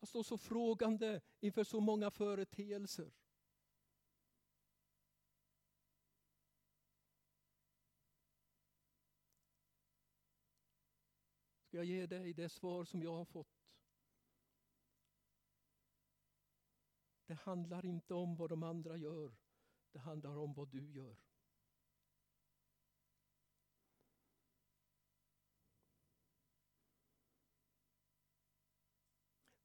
Jag 0.00 0.08
står 0.08 0.22
så 0.22 0.38
frågande 0.38 1.20
inför 1.40 1.64
så 1.64 1.80
många 1.80 2.10
företeelser. 2.10 3.12
Ska 11.62 11.76
jag 11.76 11.86
ge 11.86 12.06
dig 12.06 12.32
det 12.32 12.48
svar 12.48 12.84
som 12.84 13.02
jag 13.02 13.14
har 13.14 13.24
fått? 13.24 13.66
Det 17.26 17.34
handlar 17.34 17.86
inte 17.86 18.14
om 18.14 18.36
vad 18.36 18.50
de 18.50 18.62
andra 18.62 18.96
gör. 18.96 19.36
Det 19.92 19.98
handlar 19.98 20.36
om 20.36 20.54
vad 20.54 20.68
du 20.68 20.90
gör. 20.90 21.29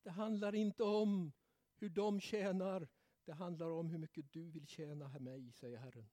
Det 0.06 0.12
handlar 0.12 0.56
inte 0.56 0.84
om 0.84 1.32
hur 1.76 1.90
de 1.90 2.20
tjänar. 2.20 2.88
Det 3.24 3.34
handlar 3.34 3.70
om 3.70 3.90
hur 3.90 3.98
mycket 3.98 4.32
du 4.34 4.50
vill 4.50 4.68
tjäna 4.68 5.20
mig, 5.20 5.52
säger 5.52 5.78
Herren. 5.78 6.10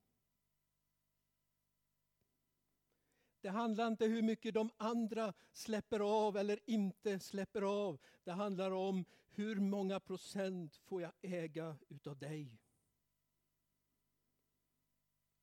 Det 3.40 3.48
handlar 3.48 3.88
inte 3.88 4.06
hur 4.06 4.22
mycket 4.22 4.54
de 4.54 4.70
andra 4.76 5.34
släpper 5.52 6.00
av 6.00 6.36
eller 6.36 6.60
inte 6.70 7.18
släpper 7.18 7.62
av. 7.62 8.00
Det 8.24 8.32
handlar 8.32 8.70
om 8.70 9.04
hur 9.28 9.60
många 9.60 10.00
procent 10.00 10.76
får 10.76 11.02
jag 11.02 11.12
äga 11.20 11.76
utav 11.88 12.18
dig. 12.18 12.58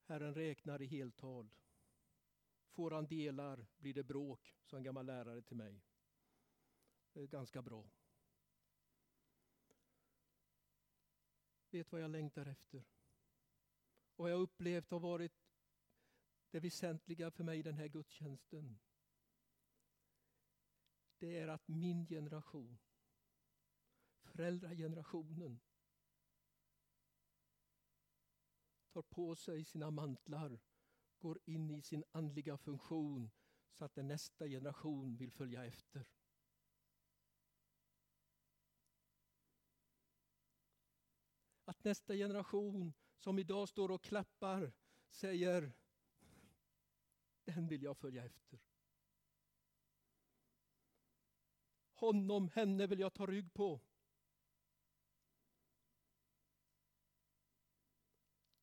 Herren 0.04 0.36
räknar 0.36 0.82
i 0.82 0.86
heltal. 0.86 1.50
Får 2.70 2.92
han 2.92 3.08
delar 3.08 3.68
blir 3.78 3.94
det 3.94 4.04
bråk, 4.04 4.56
sa 4.62 4.78
en 4.78 4.84
gammal 4.84 5.06
lärare 5.06 5.42
till 5.42 5.58
mig. 5.58 5.82
Det 7.14 7.22
är 7.22 7.28
ganska 7.28 7.62
bra. 7.62 7.90
Vet 11.72 11.92
vad 11.92 12.02
jag 12.02 12.12
längtar 12.12 12.46
efter? 12.46 12.84
Och 14.16 14.24
vad 14.24 14.32
jag 14.32 14.42
upplevt 14.42 14.92
har 14.92 15.00
varit 15.00 15.34
det 16.52 16.60
väsentliga 16.60 17.32
för 17.32 17.44
mig 17.44 17.60
i 17.60 17.64
den 17.64 17.78
här 17.78 17.88
gudstjänsten. 17.88 18.80
Det 21.18 21.38
är 21.38 21.48
att 21.48 21.68
min 21.68 22.06
generation, 22.06 22.78
föräldragenerationen, 24.22 25.60
tar 28.90 29.02
på 29.02 29.36
sig 29.36 29.66
sina 29.66 29.92
mantlar, 29.92 30.60
går 31.20 31.40
in 31.46 31.72
i 31.72 31.82
sin 31.82 32.04
andliga 32.12 32.58
funktion 32.58 33.32
så 33.72 33.86
att 33.86 33.96
nästa 33.96 34.48
generation 34.48 35.18
vill 35.18 35.32
följa 35.32 35.66
efter. 35.66 36.08
Att 41.80 41.86
nästa 41.86 42.14
generation 42.14 42.94
som 43.18 43.40
idag 43.40 43.70
står 43.70 43.92
och 43.92 44.04
klappar 44.04 44.72
säger 45.10 45.74
den 47.44 47.68
vill 47.68 47.84
jag 47.84 47.98
följa 47.98 48.26
efter. 48.26 48.60
Honom, 51.94 52.48
henne 52.48 52.88
vill 52.88 53.00
jag 53.00 53.14
ta 53.14 53.26
rygg 53.26 53.54
på. 53.54 53.82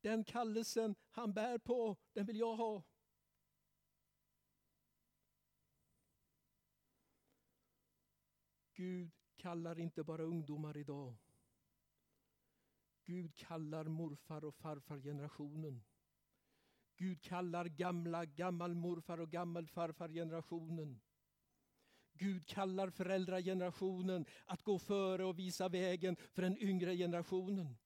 Den 0.00 0.24
kallelsen 0.24 0.94
han 1.08 1.32
bär 1.32 1.58
på, 1.58 1.96
den 2.12 2.26
vill 2.26 2.38
jag 2.38 2.56
ha. 2.56 2.82
Gud 8.72 9.10
kallar 9.36 9.78
inte 9.78 10.04
bara 10.04 10.22
ungdomar 10.22 10.76
idag. 10.76 11.25
Gud 13.06 13.34
kallar 13.34 13.84
morfar 13.84 14.44
och 14.44 14.54
farfar 14.54 14.98
generationen. 14.98 15.84
Gud 16.96 17.22
kallar 17.22 17.64
gamla 17.64 18.24
gammalmorfar 18.24 19.20
och 19.20 19.30
gammelfarfargenerationen 19.30 21.00
Gud 22.18 22.46
kallar 22.46 22.90
föräldragenerationen 22.90 24.26
att 24.44 24.62
gå 24.62 24.78
före 24.78 25.24
och 25.24 25.38
visa 25.38 25.68
vägen 25.68 26.16
för 26.16 26.42
den 26.42 26.58
yngre 26.58 26.96
generationen. 26.96 27.76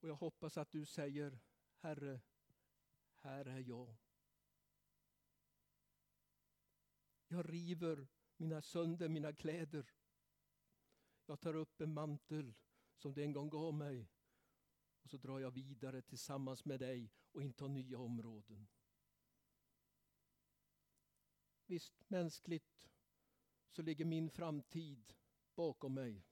Och 0.00 0.08
jag 0.08 0.14
hoppas 0.14 0.58
att 0.58 0.72
du 0.72 0.84
säger, 0.84 1.38
Herre, 1.76 2.20
här 3.14 3.44
är 3.44 3.58
jag. 3.58 3.96
Jag 7.28 7.50
river 7.50 8.08
mina 8.36 8.62
sönder, 8.62 9.08
mina 9.08 9.32
kläder. 9.32 9.86
Jag 11.26 11.40
tar 11.40 11.54
upp 11.54 11.80
en 11.80 11.94
mantel 11.94 12.54
som 12.96 13.14
du 13.14 13.22
en 13.22 13.32
gång 13.32 13.50
gav 13.50 13.74
mig 13.74 14.08
och 15.02 15.10
så 15.10 15.16
drar 15.16 15.40
jag 15.40 15.50
vidare 15.50 16.02
tillsammans 16.02 16.64
med 16.64 16.80
dig 16.80 17.12
och 17.32 17.42
intar 17.42 17.68
nya 17.68 17.98
områden. 17.98 18.68
Visst, 21.66 22.10
mänskligt 22.10 22.90
så 23.70 23.82
ligger 23.82 24.04
min 24.04 24.30
framtid 24.30 25.14
bakom 25.54 25.94
mig. 25.94 26.26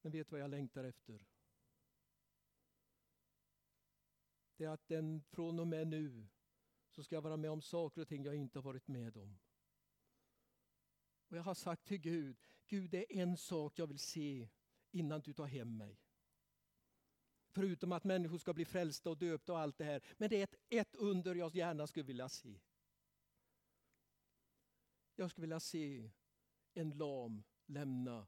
Men 0.00 0.12
vet 0.12 0.30
vad 0.30 0.40
jag 0.40 0.50
längtar 0.50 0.84
efter? 0.84 1.26
Det 4.56 4.64
är 4.64 4.68
att 4.68 4.88
den 4.88 5.22
från 5.22 5.60
och 5.60 5.66
med 5.66 5.86
nu 5.86 6.28
så 6.88 7.02
ska 7.02 7.14
jag 7.14 7.22
vara 7.22 7.36
med 7.36 7.50
om 7.50 7.62
saker 7.62 8.00
och 8.00 8.08
ting 8.08 8.24
jag 8.24 8.34
inte 8.34 8.58
har 8.58 8.62
varit 8.62 8.88
med 8.88 9.16
om. 9.16 9.38
Och 11.30 11.36
jag 11.36 11.42
har 11.42 11.54
sagt 11.54 11.84
till 11.84 11.98
Gud, 11.98 12.36
Gud 12.66 12.90
det 12.90 12.98
är 12.98 13.22
en 13.22 13.36
sak 13.36 13.78
jag 13.78 13.86
vill 13.86 13.98
se 13.98 14.48
innan 14.90 15.20
du 15.20 15.32
tar 15.32 15.46
hem 15.46 15.76
mig. 15.76 16.00
Förutom 17.48 17.92
att 17.92 18.04
människor 18.04 18.38
ska 18.38 18.54
bli 18.54 18.64
frälsta 18.64 19.10
och 19.10 19.18
döpta 19.18 19.52
och 19.52 19.58
allt 19.58 19.78
det 19.78 19.84
här. 19.84 20.04
Men 20.16 20.30
det 20.30 20.36
är 20.36 20.44
ett, 20.44 20.54
ett 20.68 20.96
under 20.96 21.34
jag 21.34 21.54
gärna 21.54 21.86
skulle 21.86 22.06
vilja 22.06 22.28
se. 22.28 22.60
Jag 25.14 25.30
skulle 25.30 25.42
vilja 25.42 25.60
se 25.60 26.10
en 26.74 26.90
lam 26.90 27.42
lämna 27.66 28.26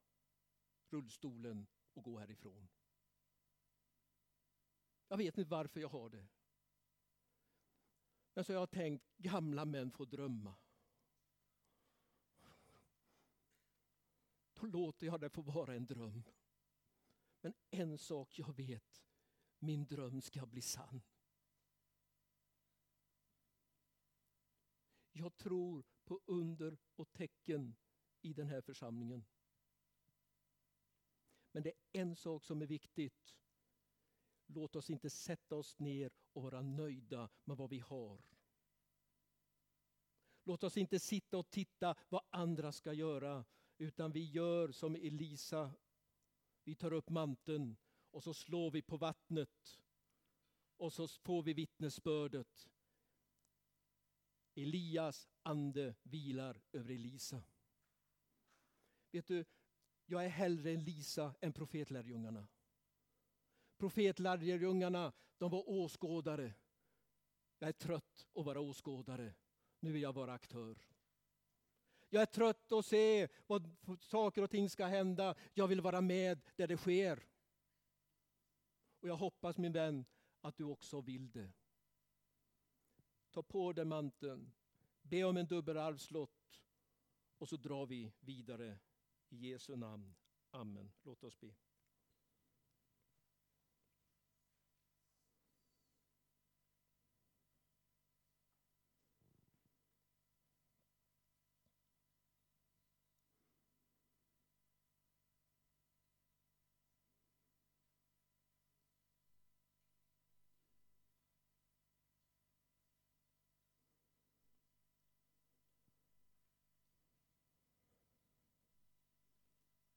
rullstolen 0.88 1.67
och 1.95 2.05
gå 2.05 2.19
härifrån. 2.19 2.69
Jag 5.09 5.17
vet 5.17 5.38
inte 5.38 5.51
varför 5.51 5.81
jag 5.81 5.88
har 5.88 6.11
det. 6.11 6.29
Men 8.35 8.45
så 8.45 8.53
jag 8.53 8.61
har 8.61 8.67
tänkt, 8.67 9.05
gamla 9.17 9.65
män 9.65 9.91
får 9.91 10.07
drömma. 10.07 10.55
Då 14.62 14.68
låter 14.68 15.07
jag 15.07 15.20
det 15.20 15.31
få 15.31 15.42
vara 15.42 15.75
en 15.75 15.87
dröm. 15.87 16.25
Men 17.40 17.55
en 17.70 17.98
sak 17.98 18.38
jag 18.38 18.57
vet, 18.57 19.05
min 19.59 19.87
dröm 19.87 20.20
ska 20.20 20.46
bli 20.46 20.62
sann. 20.62 21.03
Jag 25.12 25.37
tror 25.37 25.85
på 26.05 26.20
under 26.27 26.79
och 26.96 27.12
tecken 27.12 27.77
i 28.20 28.33
den 28.33 28.48
här 28.48 28.61
församlingen. 28.61 29.25
Men 31.53 31.62
det 31.62 31.70
är 31.70 32.01
en 32.01 32.16
sak 32.16 32.44
som 32.44 32.62
är 32.62 32.66
viktigt. 32.66 33.37
Låt 34.46 34.77
oss 34.77 34.90
inte 34.90 35.11
sätta 35.11 35.57
oss 35.57 35.79
ner 35.79 36.12
och 36.33 36.42
vara 36.42 36.62
nöjda 36.62 37.31
med 37.44 37.57
vad 37.57 37.70
vi 37.70 37.79
har. 37.79 38.22
Låt 40.44 40.64
oss 40.64 40.77
inte 40.77 41.01
sitta 41.01 41.38
och 41.38 41.51
titta 41.51 41.96
vad 42.09 42.22
andra 42.31 42.72
ska 42.72 42.92
göra, 42.92 43.44
utan 43.83 44.12
vi 44.12 44.25
gör 44.25 44.73
som 44.73 44.95
Elisa. 44.95 45.73
Vi 46.64 46.75
tar 46.75 46.92
upp 46.92 47.11
manteln 47.11 47.77
och 48.11 48.23
så 48.23 48.35
slår 48.35 48.71
vi 48.71 48.83
på 48.83 48.97
vattnet. 48.97 49.81
Och 50.77 50.92
så 50.92 51.09
får 51.09 51.42
vi 51.42 51.53
vittnesbördet. 51.55 52.68
Elias 54.55 55.29
ande 55.42 55.95
vilar 56.03 56.62
över 56.73 56.95
Elisa. 56.95 57.42
Vet 59.11 59.27
du, 59.27 59.45
jag 60.07 60.25
är 60.25 60.29
hellre 60.29 60.71
Elisa 60.71 61.35
än 61.40 61.53
profetlärjungarna. 61.53 62.49
Profetlärjungarna, 63.77 65.12
de 65.38 65.51
var 65.51 65.68
åskådare. 65.68 66.55
Jag 67.59 67.68
är 67.68 67.73
trött 67.73 68.27
att 68.35 68.45
vara 68.45 68.61
åskådare. 68.61 69.35
Nu 69.81 69.92
vill 69.92 70.03
jag 70.03 70.12
vara 70.12 70.33
aktör. 70.33 70.92
Jag 72.14 72.22
är 72.22 72.27
trött 72.27 72.72
att 72.72 72.87
se 72.87 73.29
vad 73.46 73.70
saker 74.01 74.42
och 74.42 74.51
ting 74.51 74.70
ska 74.70 74.87
hända. 74.87 75.35
Jag 75.55 75.68
vill 75.68 75.81
vara 75.81 76.01
med 76.01 76.40
där 76.57 76.66
det 76.66 76.77
sker. 76.77 77.27
Och 79.01 79.09
jag 79.09 79.16
hoppas 79.16 79.59
min 79.59 79.72
vän 79.72 80.05
att 80.40 80.57
du 80.57 80.64
också 80.64 81.01
vill 81.01 81.31
det. 81.31 81.53
Ta 83.31 83.42
på 83.42 83.72
dig 83.72 83.85
manteln, 83.85 84.53
be 85.03 85.25
om 85.25 85.37
en 85.37 85.46
dubbelarvslott 85.46 86.62
och 87.38 87.48
så 87.48 87.57
drar 87.57 87.87
vi 87.87 88.12
vidare 88.20 88.79
i 89.29 89.37
Jesu 89.37 89.77
namn. 89.77 90.14
Amen. 90.51 90.92
Låt 91.03 91.25
oss 91.25 91.40
be. 91.40 91.55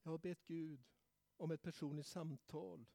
Jag 0.06 0.12
har 0.12 0.18
bett 0.18 0.46
Gud 0.46 0.84
om 1.38 1.52
ett 1.52 1.62
personligt 1.62 2.08
samtal 2.08 2.86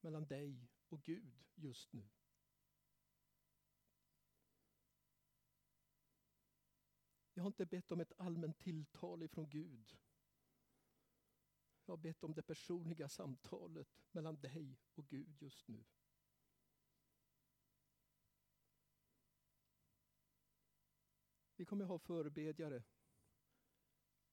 mellan 0.00 0.26
dig 0.26 0.68
och 0.88 1.02
Gud 1.02 1.44
just 1.54 1.92
nu. 1.92 2.08
Jag 7.34 7.42
har 7.42 7.48
inte 7.48 7.66
bett 7.66 7.92
om 7.92 8.00
ett 8.00 8.12
allmänt 8.16 8.58
tilltal 8.58 9.22
ifrån 9.22 9.50
Gud. 9.50 9.98
Jag 11.84 11.92
har 11.92 12.02
bett 12.02 12.24
om 12.24 12.34
det 12.34 12.42
personliga 12.42 13.08
samtalet 13.08 13.88
mellan 14.12 14.40
dig 14.40 14.78
och 14.94 15.08
Gud 15.08 15.42
just 15.42 15.68
nu. 15.68 15.84
Vi 21.56 21.64
kommer 21.64 21.84
ha 21.84 21.98
förebedjare 21.98 22.82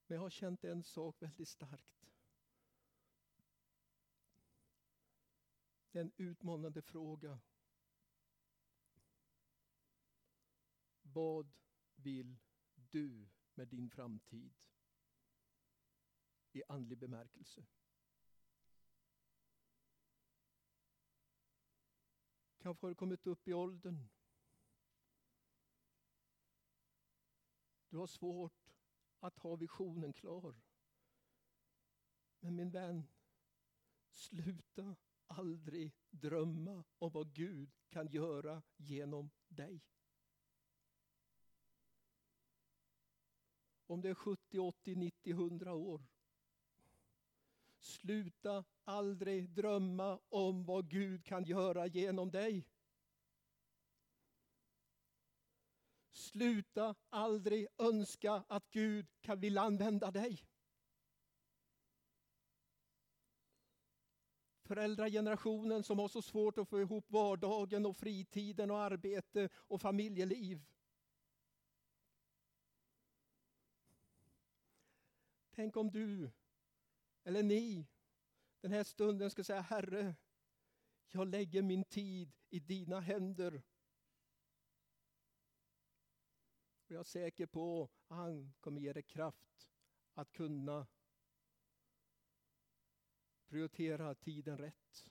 men 0.08 0.14
jag 0.14 0.22
har 0.22 0.30
känt 0.30 0.64
en 0.64 0.82
sak 0.82 1.22
väldigt 1.22 1.48
starkt. 1.48 2.06
Det 5.90 5.98
är 5.98 6.02
en 6.02 6.12
utmanande 6.16 6.82
fråga. 6.82 7.38
Vad 11.02 11.52
vill 11.94 12.36
du 12.74 13.28
med 13.54 13.68
din 13.68 13.90
framtid? 13.90 14.54
I 16.52 16.62
andlig 16.68 16.98
bemärkelse. 16.98 17.66
Kanske 22.58 22.86
har 22.86 22.88
du 22.88 22.94
kommit 22.94 23.26
upp 23.26 23.48
i 23.48 23.52
åldern. 23.52 24.08
Du 27.88 27.96
har 27.96 28.06
svårt 28.06 28.57
att 29.20 29.38
ha 29.38 29.56
visionen 29.56 30.12
klar. 30.12 30.54
Men 32.40 32.56
min 32.56 32.70
vän, 32.70 33.08
sluta 34.10 34.96
aldrig 35.26 35.92
drömma 36.10 36.84
om 36.98 37.12
vad 37.12 37.32
Gud 37.32 37.70
kan 37.88 38.06
göra 38.08 38.62
genom 38.76 39.30
dig. 39.48 39.80
Om 43.86 44.00
det 44.00 44.08
är 44.08 44.14
70, 44.14 44.58
80, 44.58 44.94
90, 44.94 45.32
100 45.32 45.74
år. 45.74 46.06
Sluta 47.78 48.64
aldrig 48.84 49.50
drömma 49.50 50.20
om 50.28 50.64
vad 50.64 50.90
Gud 50.90 51.24
kan 51.24 51.44
göra 51.44 51.86
genom 51.86 52.30
dig. 52.30 52.66
Sluta 56.28 56.94
aldrig 57.08 57.66
önska 57.78 58.44
att 58.48 58.70
Gud 58.70 59.06
kan 59.20 59.40
vilja 59.40 59.60
använda 59.60 60.10
dig. 60.10 60.44
Föräldragenerationen 64.62 65.82
som 65.82 65.98
har 65.98 66.08
så 66.08 66.22
svårt 66.22 66.58
att 66.58 66.68
få 66.68 66.80
ihop 66.80 67.10
vardagen 67.10 67.86
och 67.86 67.96
fritiden 67.96 68.70
och 68.70 68.78
arbete 68.78 69.48
och 69.54 69.80
familjeliv. 69.80 70.66
Tänk 75.50 75.76
om 75.76 75.90
du, 75.90 76.30
eller 77.24 77.42
ni, 77.42 77.86
den 78.60 78.72
här 78.72 78.84
stunden 78.84 79.30
ska 79.30 79.44
säga 79.44 79.60
Herre, 79.60 80.16
jag 81.08 81.28
lägger 81.28 81.62
min 81.62 81.84
tid 81.84 82.32
i 82.50 82.60
dina 82.60 83.00
händer 83.00 83.62
Och 86.88 86.94
jag 86.94 87.00
är 87.00 87.04
säker 87.04 87.46
på 87.46 87.84
att 87.84 88.16
han 88.16 88.54
kommer 88.60 88.80
ge 88.80 88.92
dig 88.92 89.02
kraft 89.02 89.70
att 90.14 90.32
kunna 90.32 90.86
prioritera 93.48 94.14
tiden 94.14 94.58
rätt. 94.58 95.10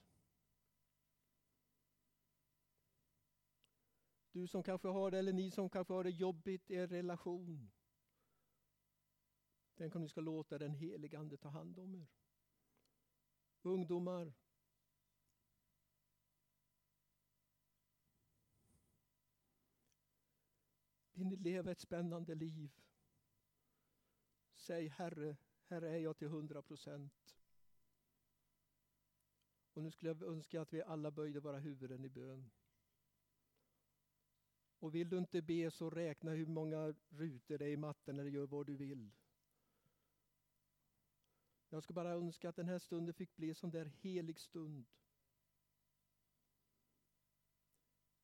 Du 4.32 4.46
som 4.46 4.62
kanske 4.62 4.88
har 4.88 5.10
det, 5.10 5.18
eller 5.18 5.32
ni 5.32 5.50
som 5.50 5.70
kanske 5.70 5.94
har 5.94 6.04
det 6.04 6.10
jobbigt 6.10 6.70
i 6.70 6.74
er 6.74 6.86
relation. 6.86 7.70
Tänk 9.74 9.94
om 9.96 10.02
ni 10.02 10.08
ska 10.08 10.20
låta 10.20 10.58
den 10.58 10.74
helige 10.74 11.18
Ande 11.18 11.36
ta 11.36 11.48
hand 11.48 11.78
om 11.78 11.94
er. 11.94 12.06
Ungdomar, 13.62 14.32
Vill 21.18 21.26
ni 21.26 21.36
leva 21.36 21.70
ett 21.70 21.80
spännande 21.80 22.34
liv? 22.34 22.70
Säg 24.56 24.88
Herre, 24.88 25.36
här 25.64 25.82
är 25.82 25.98
jag 25.98 26.16
till 26.16 26.28
hundra 26.28 26.62
procent. 26.62 27.36
Och 29.72 29.82
nu 29.82 29.90
skulle 29.90 30.10
jag 30.10 30.22
önska 30.22 30.60
att 30.60 30.72
vi 30.72 30.82
alla 30.82 31.10
böjde 31.10 31.40
våra 31.40 31.58
huvuden 31.58 32.04
i 32.04 32.08
bön. 32.08 32.50
Och 34.78 34.94
vill 34.94 35.08
du 35.08 35.18
inte 35.18 35.42
be 35.42 35.70
så 35.70 35.90
räkna 35.90 36.30
hur 36.30 36.46
många 36.46 36.94
rutor 37.08 37.58
det 37.58 37.64
är 37.64 37.72
i 37.72 37.76
matten 37.76 38.18
eller 38.18 38.30
gör 38.30 38.46
vad 38.46 38.66
du 38.66 38.76
vill. 38.76 39.10
Jag 41.68 41.82
skulle 41.82 41.94
bara 41.94 42.12
önska 42.12 42.48
att 42.48 42.56
den 42.56 42.68
här 42.68 42.78
stunden 42.78 43.14
fick 43.14 43.36
bli 43.36 43.48
en 43.48 43.54
sån 43.54 43.70
där 43.70 43.84
helig 43.84 44.40
stund. 44.40 44.86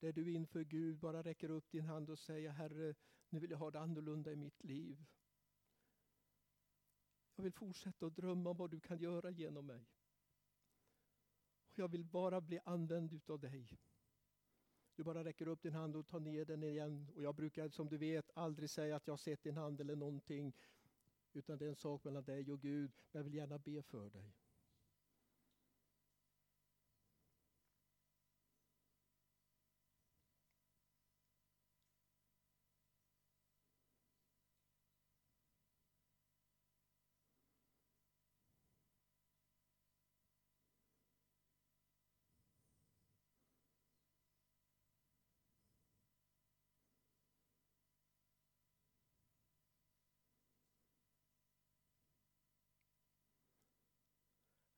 Där 0.05 0.13
du 0.13 0.33
inför 0.33 0.65
Gud 0.65 0.99
bara 0.99 1.23
räcker 1.23 1.51
upp 1.51 1.71
din 1.71 1.85
hand 1.85 2.11
och 2.11 2.19
säger 2.19 2.51
Herre, 2.51 2.95
nu 3.29 3.39
vill 3.39 3.51
jag 3.51 3.59
ha 3.59 3.71
det 3.71 3.81
annorlunda 3.81 4.33
i 4.33 4.37
mitt 4.37 4.65
liv. 4.65 5.05
Jag 7.35 7.43
vill 7.45 7.53
fortsätta 7.53 8.07
att 8.07 8.17
drömma 8.17 8.51
om 8.51 8.57
vad 8.57 8.71
du 8.71 8.81
kan 8.81 8.99
göra 8.99 9.31
genom 9.31 9.67
mig. 9.67 9.87
Och 11.69 11.79
jag 11.79 11.89
vill 11.89 12.05
bara 12.05 12.41
bli 12.41 12.61
använd 12.65 13.13
utav 13.13 13.41
dig. 13.41 13.79
Du 14.95 15.05
bara 15.05 15.25
räcker 15.25 15.49
upp 15.49 15.63
din 15.63 15.75
hand 15.75 15.97
och 15.97 16.07
tar 16.07 16.21
ner 16.21 16.45
den 16.45 16.63
igen. 16.63 17.11
Och 17.15 17.23
jag 17.23 17.35
brukar 17.35 17.69
som 17.69 17.89
du 17.89 17.99
vet 17.99 18.31
aldrig 18.35 18.71
säga 18.71 18.97
att 18.97 19.07
jag 19.07 19.13
har 19.13 19.19
sett 19.19 19.43
din 19.43 19.57
hand 19.57 19.81
eller 19.81 19.97
någonting. 19.97 20.57
Utan 21.33 21.59
det 21.59 21.65
är 21.65 21.69
en 21.69 21.77
sak 21.77 22.05
mellan 22.05 22.25
dig 22.25 22.53
och 22.53 22.61
Gud. 22.61 22.93
Men 23.11 23.21
jag 23.21 23.25
vill 23.25 23.35
gärna 23.35 23.59
be 23.59 23.83
för 23.83 24.11
dig. 24.11 24.44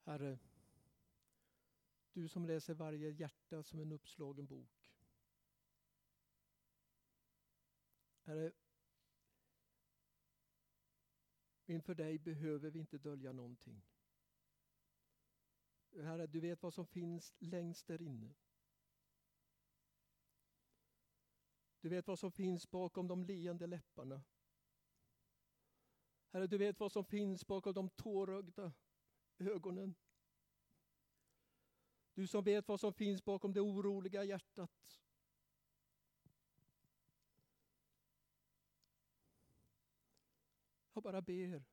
Herre, 0.07 0.39
du 2.13 2.29
som 2.29 2.47
läser 2.47 2.75
varje 2.75 3.11
hjärta 3.11 3.63
som 3.63 3.81
en 3.81 3.93
uppslagen 3.93 4.47
bok. 4.47 4.93
Herre, 8.23 8.53
inför 11.67 11.95
dig 11.95 12.19
behöver 12.19 12.71
vi 12.71 12.79
inte 12.79 12.99
dölja 12.99 13.33
någonting. 13.33 13.83
Herre, 15.93 16.27
du 16.27 16.41
vet 16.41 16.63
vad 16.63 16.75
som 16.75 16.87
finns 16.87 17.35
längst 17.39 17.87
där 17.87 18.03
inne. 18.03 18.35
Du 21.81 21.89
vet 21.89 22.07
vad 22.07 22.19
som 22.19 22.33
finns 22.33 22.71
bakom 22.71 23.09
de 23.09 23.23
leende 23.23 23.67
läpparna. 23.67 24.25
Herre, 26.31 26.47
du 26.47 26.59
vet 26.59 26.81
vad 26.81 26.93
som 26.93 27.05
finns 27.05 27.47
bakom 27.47 27.75
de 27.75 27.91
tårögda 27.91 28.73
ögonen. 29.39 29.95
Du 32.15 32.27
som 32.27 32.45
vet 32.45 32.69
vad 32.69 32.81
som 32.81 32.93
finns 32.93 33.25
bakom 33.25 33.53
det 33.53 33.61
oroliga 33.61 34.25
hjärtat. 34.25 35.01
Jag 40.93 41.03
bara 41.03 41.23
ber, 41.23 41.65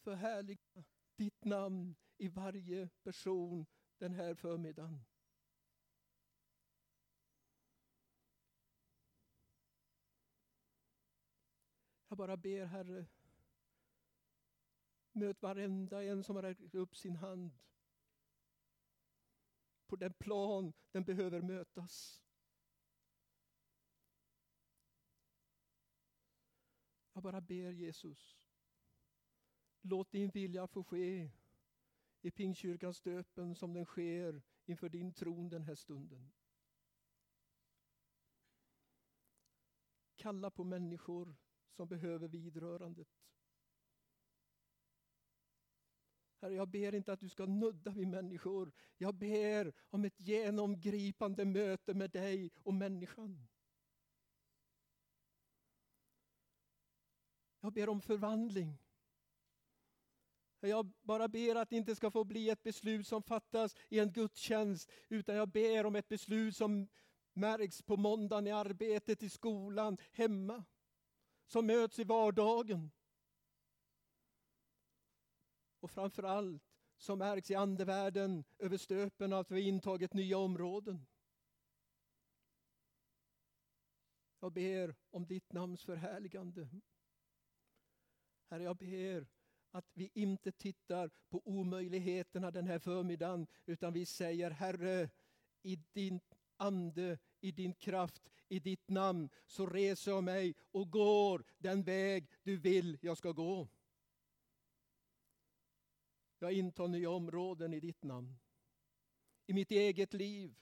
förhärliga 0.00 0.84
ditt 1.16 1.44
namn 1.44 1.96
i 2.16 2.28
varje 2.28 2.88
person 3.02 3.66
den 3.98 4.14
här 4.14 4.34
förmiddagen. 4.34 5.04
Jag 12.08 12.18
bara 12.18 12.36
ber 12.36 12.64
Herre, 12.64 13.06
möt 15.12 15.42
varenda 15.42 16.04
en 16.04 16.24
som 16.24 16.36
har 16.36 16.42
räckt 16.42 16.74
upp 16.74 16.96
sin 16.96 17.16
hand 17.16 17.58
på 19.86 19.96
den 19.96 20.12
plan 20.12 20.72
den 20.90 21.04
behöver 21.04 21.42
mötas. 21.42 22.22
Jag 27.12 27.22
bara 27.22 27.40
ber 27.40 27.70
Jesus, 27.70 28.40
låt 29.80 30.12
din 30.12 30.30
vilja 30.30 30.66
få 30.66 30.84
ske 30.84 31.30
i 32.20 32.30
Pingstkyrkans 32.30 33.00
döpen 33.00 33.54
som 33.54 33.72
den 33.72 33.84
sker 33.84 34.42
inför 34.64 34.88
din 34.88 35.12
tron 35.12 35.48
den 35.48 35.62
här 35.62 35.74
stunden. 35.74 36.32
Kalla 40.16 40.50
på 40.50 40.64
människor 40.64 41.36
som 41.70 41.88
behöver 41.88 42.28
vidrörandet. 42.28 43.08
Herre, 46.42 46.54
jag 46.54 46.68
ber 46.68 46.94
inte 46.94 47.12
att 47.12 47.20
du 47.20 47.28
ska 47.28 47.46
nudda 47.46 47.90
vid 47.90 48.08
människor. 48.08 48.72
Jag 48.96 49.14
ber 49.14 49.72
om 49.90 50.04
ett 50.04 50.20
genomgripande 50.20 51.44
möte 51.44 51.94
med 51.94 52.10
dig 52.10 52.50
och 52.62 52.74
människan. 52.74 53.48
Jag 57.60 57.72
ber 57.72 57.88
om 57.88 58.00
förvandling. 58.00 58.78
Jag 60.60 60.92
bara 61.02 61.28
ber 61.28 61.54
att 61.54 61.70
det 61.70 61.76
inte 61.76 61.96
ska 61.96 62.10
få 62.10 62.24
bli 62.24 62.50
ett 62.50 62.62
beslut 62.62 63.06
som 63.06 63.22
fattas 63.22 63.76
i 63.88 63.98
en 63.98 64.12
gudstjänst, 64.12 64.90
utan 65.08 65.36
jag 65.36 65.48
ber 65.48 65.86
om 65.86 65.96
ett 65.96 66.08
beslut 66.08 66.56
som 66.56 66.88
märks 67.32 67.82
på 67.82 67.96
måndagen 67.96 68.46
i 68.46 68.50
arbetet, 68.50 69.22
i 69.22 69.28
skolan, 69.28 69.98
hemma. 70.12 70.64
Som 71.46 71.66
möts 71.66 71.98
i 71.98 72.04
vardagen. 72.04 72.90
Och 75.82 75.90
framförallt 75.90 76.62
som 76.96 77.18
märks 77.18 77.50
i 77.50 77.54
andevärlden 77.54 78.44
över 78.58 78.76
stöpen 78.76 79.32
att 79.32 79.50
vi 79.50 79.60
intagit 79.60 80.14
nya 80.14 80.38
områden. 80.38 81.06
Jag 84.40 84.52
ber 84.52 84.94
om 85.10 85.26
ditt 85.26 85.52
namns 85.52 85.84
förhärligande. 85.84 86.68
Herre, 88.48 88.62
jag 88.62 88.76
ber 88.76 89.26
att 89.70 89.90
vi 89.92 90.10
inte 90.14 90.52
tittar 90.52 91.10
på 91.28 91.42
omöjligheterna 91.44 92.50
den 92.50 92.66
här 92.66 92.78
förmiddagen, 92.78 93.46
utan 93.66 93.92
vi 93.92 94.06
säger 94.06 94.50
Herre, 94.50 95.10
i 95.62 95.76
din 95.76 96.20
ande, 96.56 97.18
i 97.40 97.52
din 97.52 97.74
kraft, 97.74 98.30
i 98.48 98.60
ditt 98.60 98.88
namn, 98.88 99.30
så 99.46 99.66
reser 99.66 100.10
jag 100.10 100.24
mig 100.24 100.54
och 100.70 100.90
går 100.90 101.44
den 101.58 101.82
väg 101.82 102.30
du 102.42 102.56
vill 102.56 102.98
jag 103.00 103.18
ska 103.18 103.32
gå. 103.32 103.68
Jag 106.42 106.52
intar 106.52 106.88
nya 106.88 107.10
områden 107.10 107.74
i 107.74 107.80
ditt 107.80 108.02
namn. 108.02 108.38
I 109.46 109.52
mitt 109.52 109.70
eget 109.70 110.14
liv. 110.14 110.54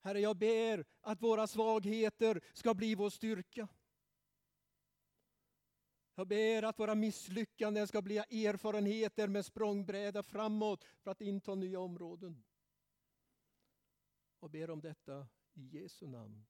Herre, 0.00 0.20
jag 0.20 0.36
ber 0.36 0.84
att 1.00 1.22
våra 1.22 1.46
svagheter 1.46 2.40
ska 2.52 2.74
bli 2.74 2.94
vår 2.94 3.10
styrka. 3.10 3.68
Jag 6.14 6.28
ber 6.28 6.62
att 6.62 6.78
våra 6.78 6.94
misslyckanden 6.94 7.88
ska 7.88 8.02
bli 8.02 8.18
erfarenheter 8.18 9.28
med 9.28 9.46
språngbräda 9.46 10.22
framåt 10.22 10.84
för 11.00 11.10
att 11.10 11.20
inta 11.20 11.54
nya 11.54 11.80
områden. 11.80 12.44
Och 14.38 14.50
ber 14.50 14.70
om 14.70 14.80
detta 14.80 15.28
i 15.54 15.66
Jesu 15.66 16.06
namn. 16.06 16.46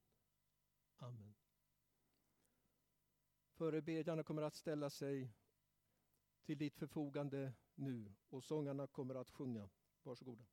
Amen. 0.97 1.35
Förebedjarna 3.59 4.23
kommer 4.23 4.43
att 4.43 4.55
ställa 4.57 4.91
sig 4.91 5.31
till 6.43 6.59
ditt 6.59 6.77
förfogande 6.77 7.53
nu 7.75 8.15
och 8.29 8.45
sångarna 8.45 8.87
kommer 8.87 9.15
att 9.15 9.31
sjunga. 9.31 9.69
Varsågoda. 10.03 10.45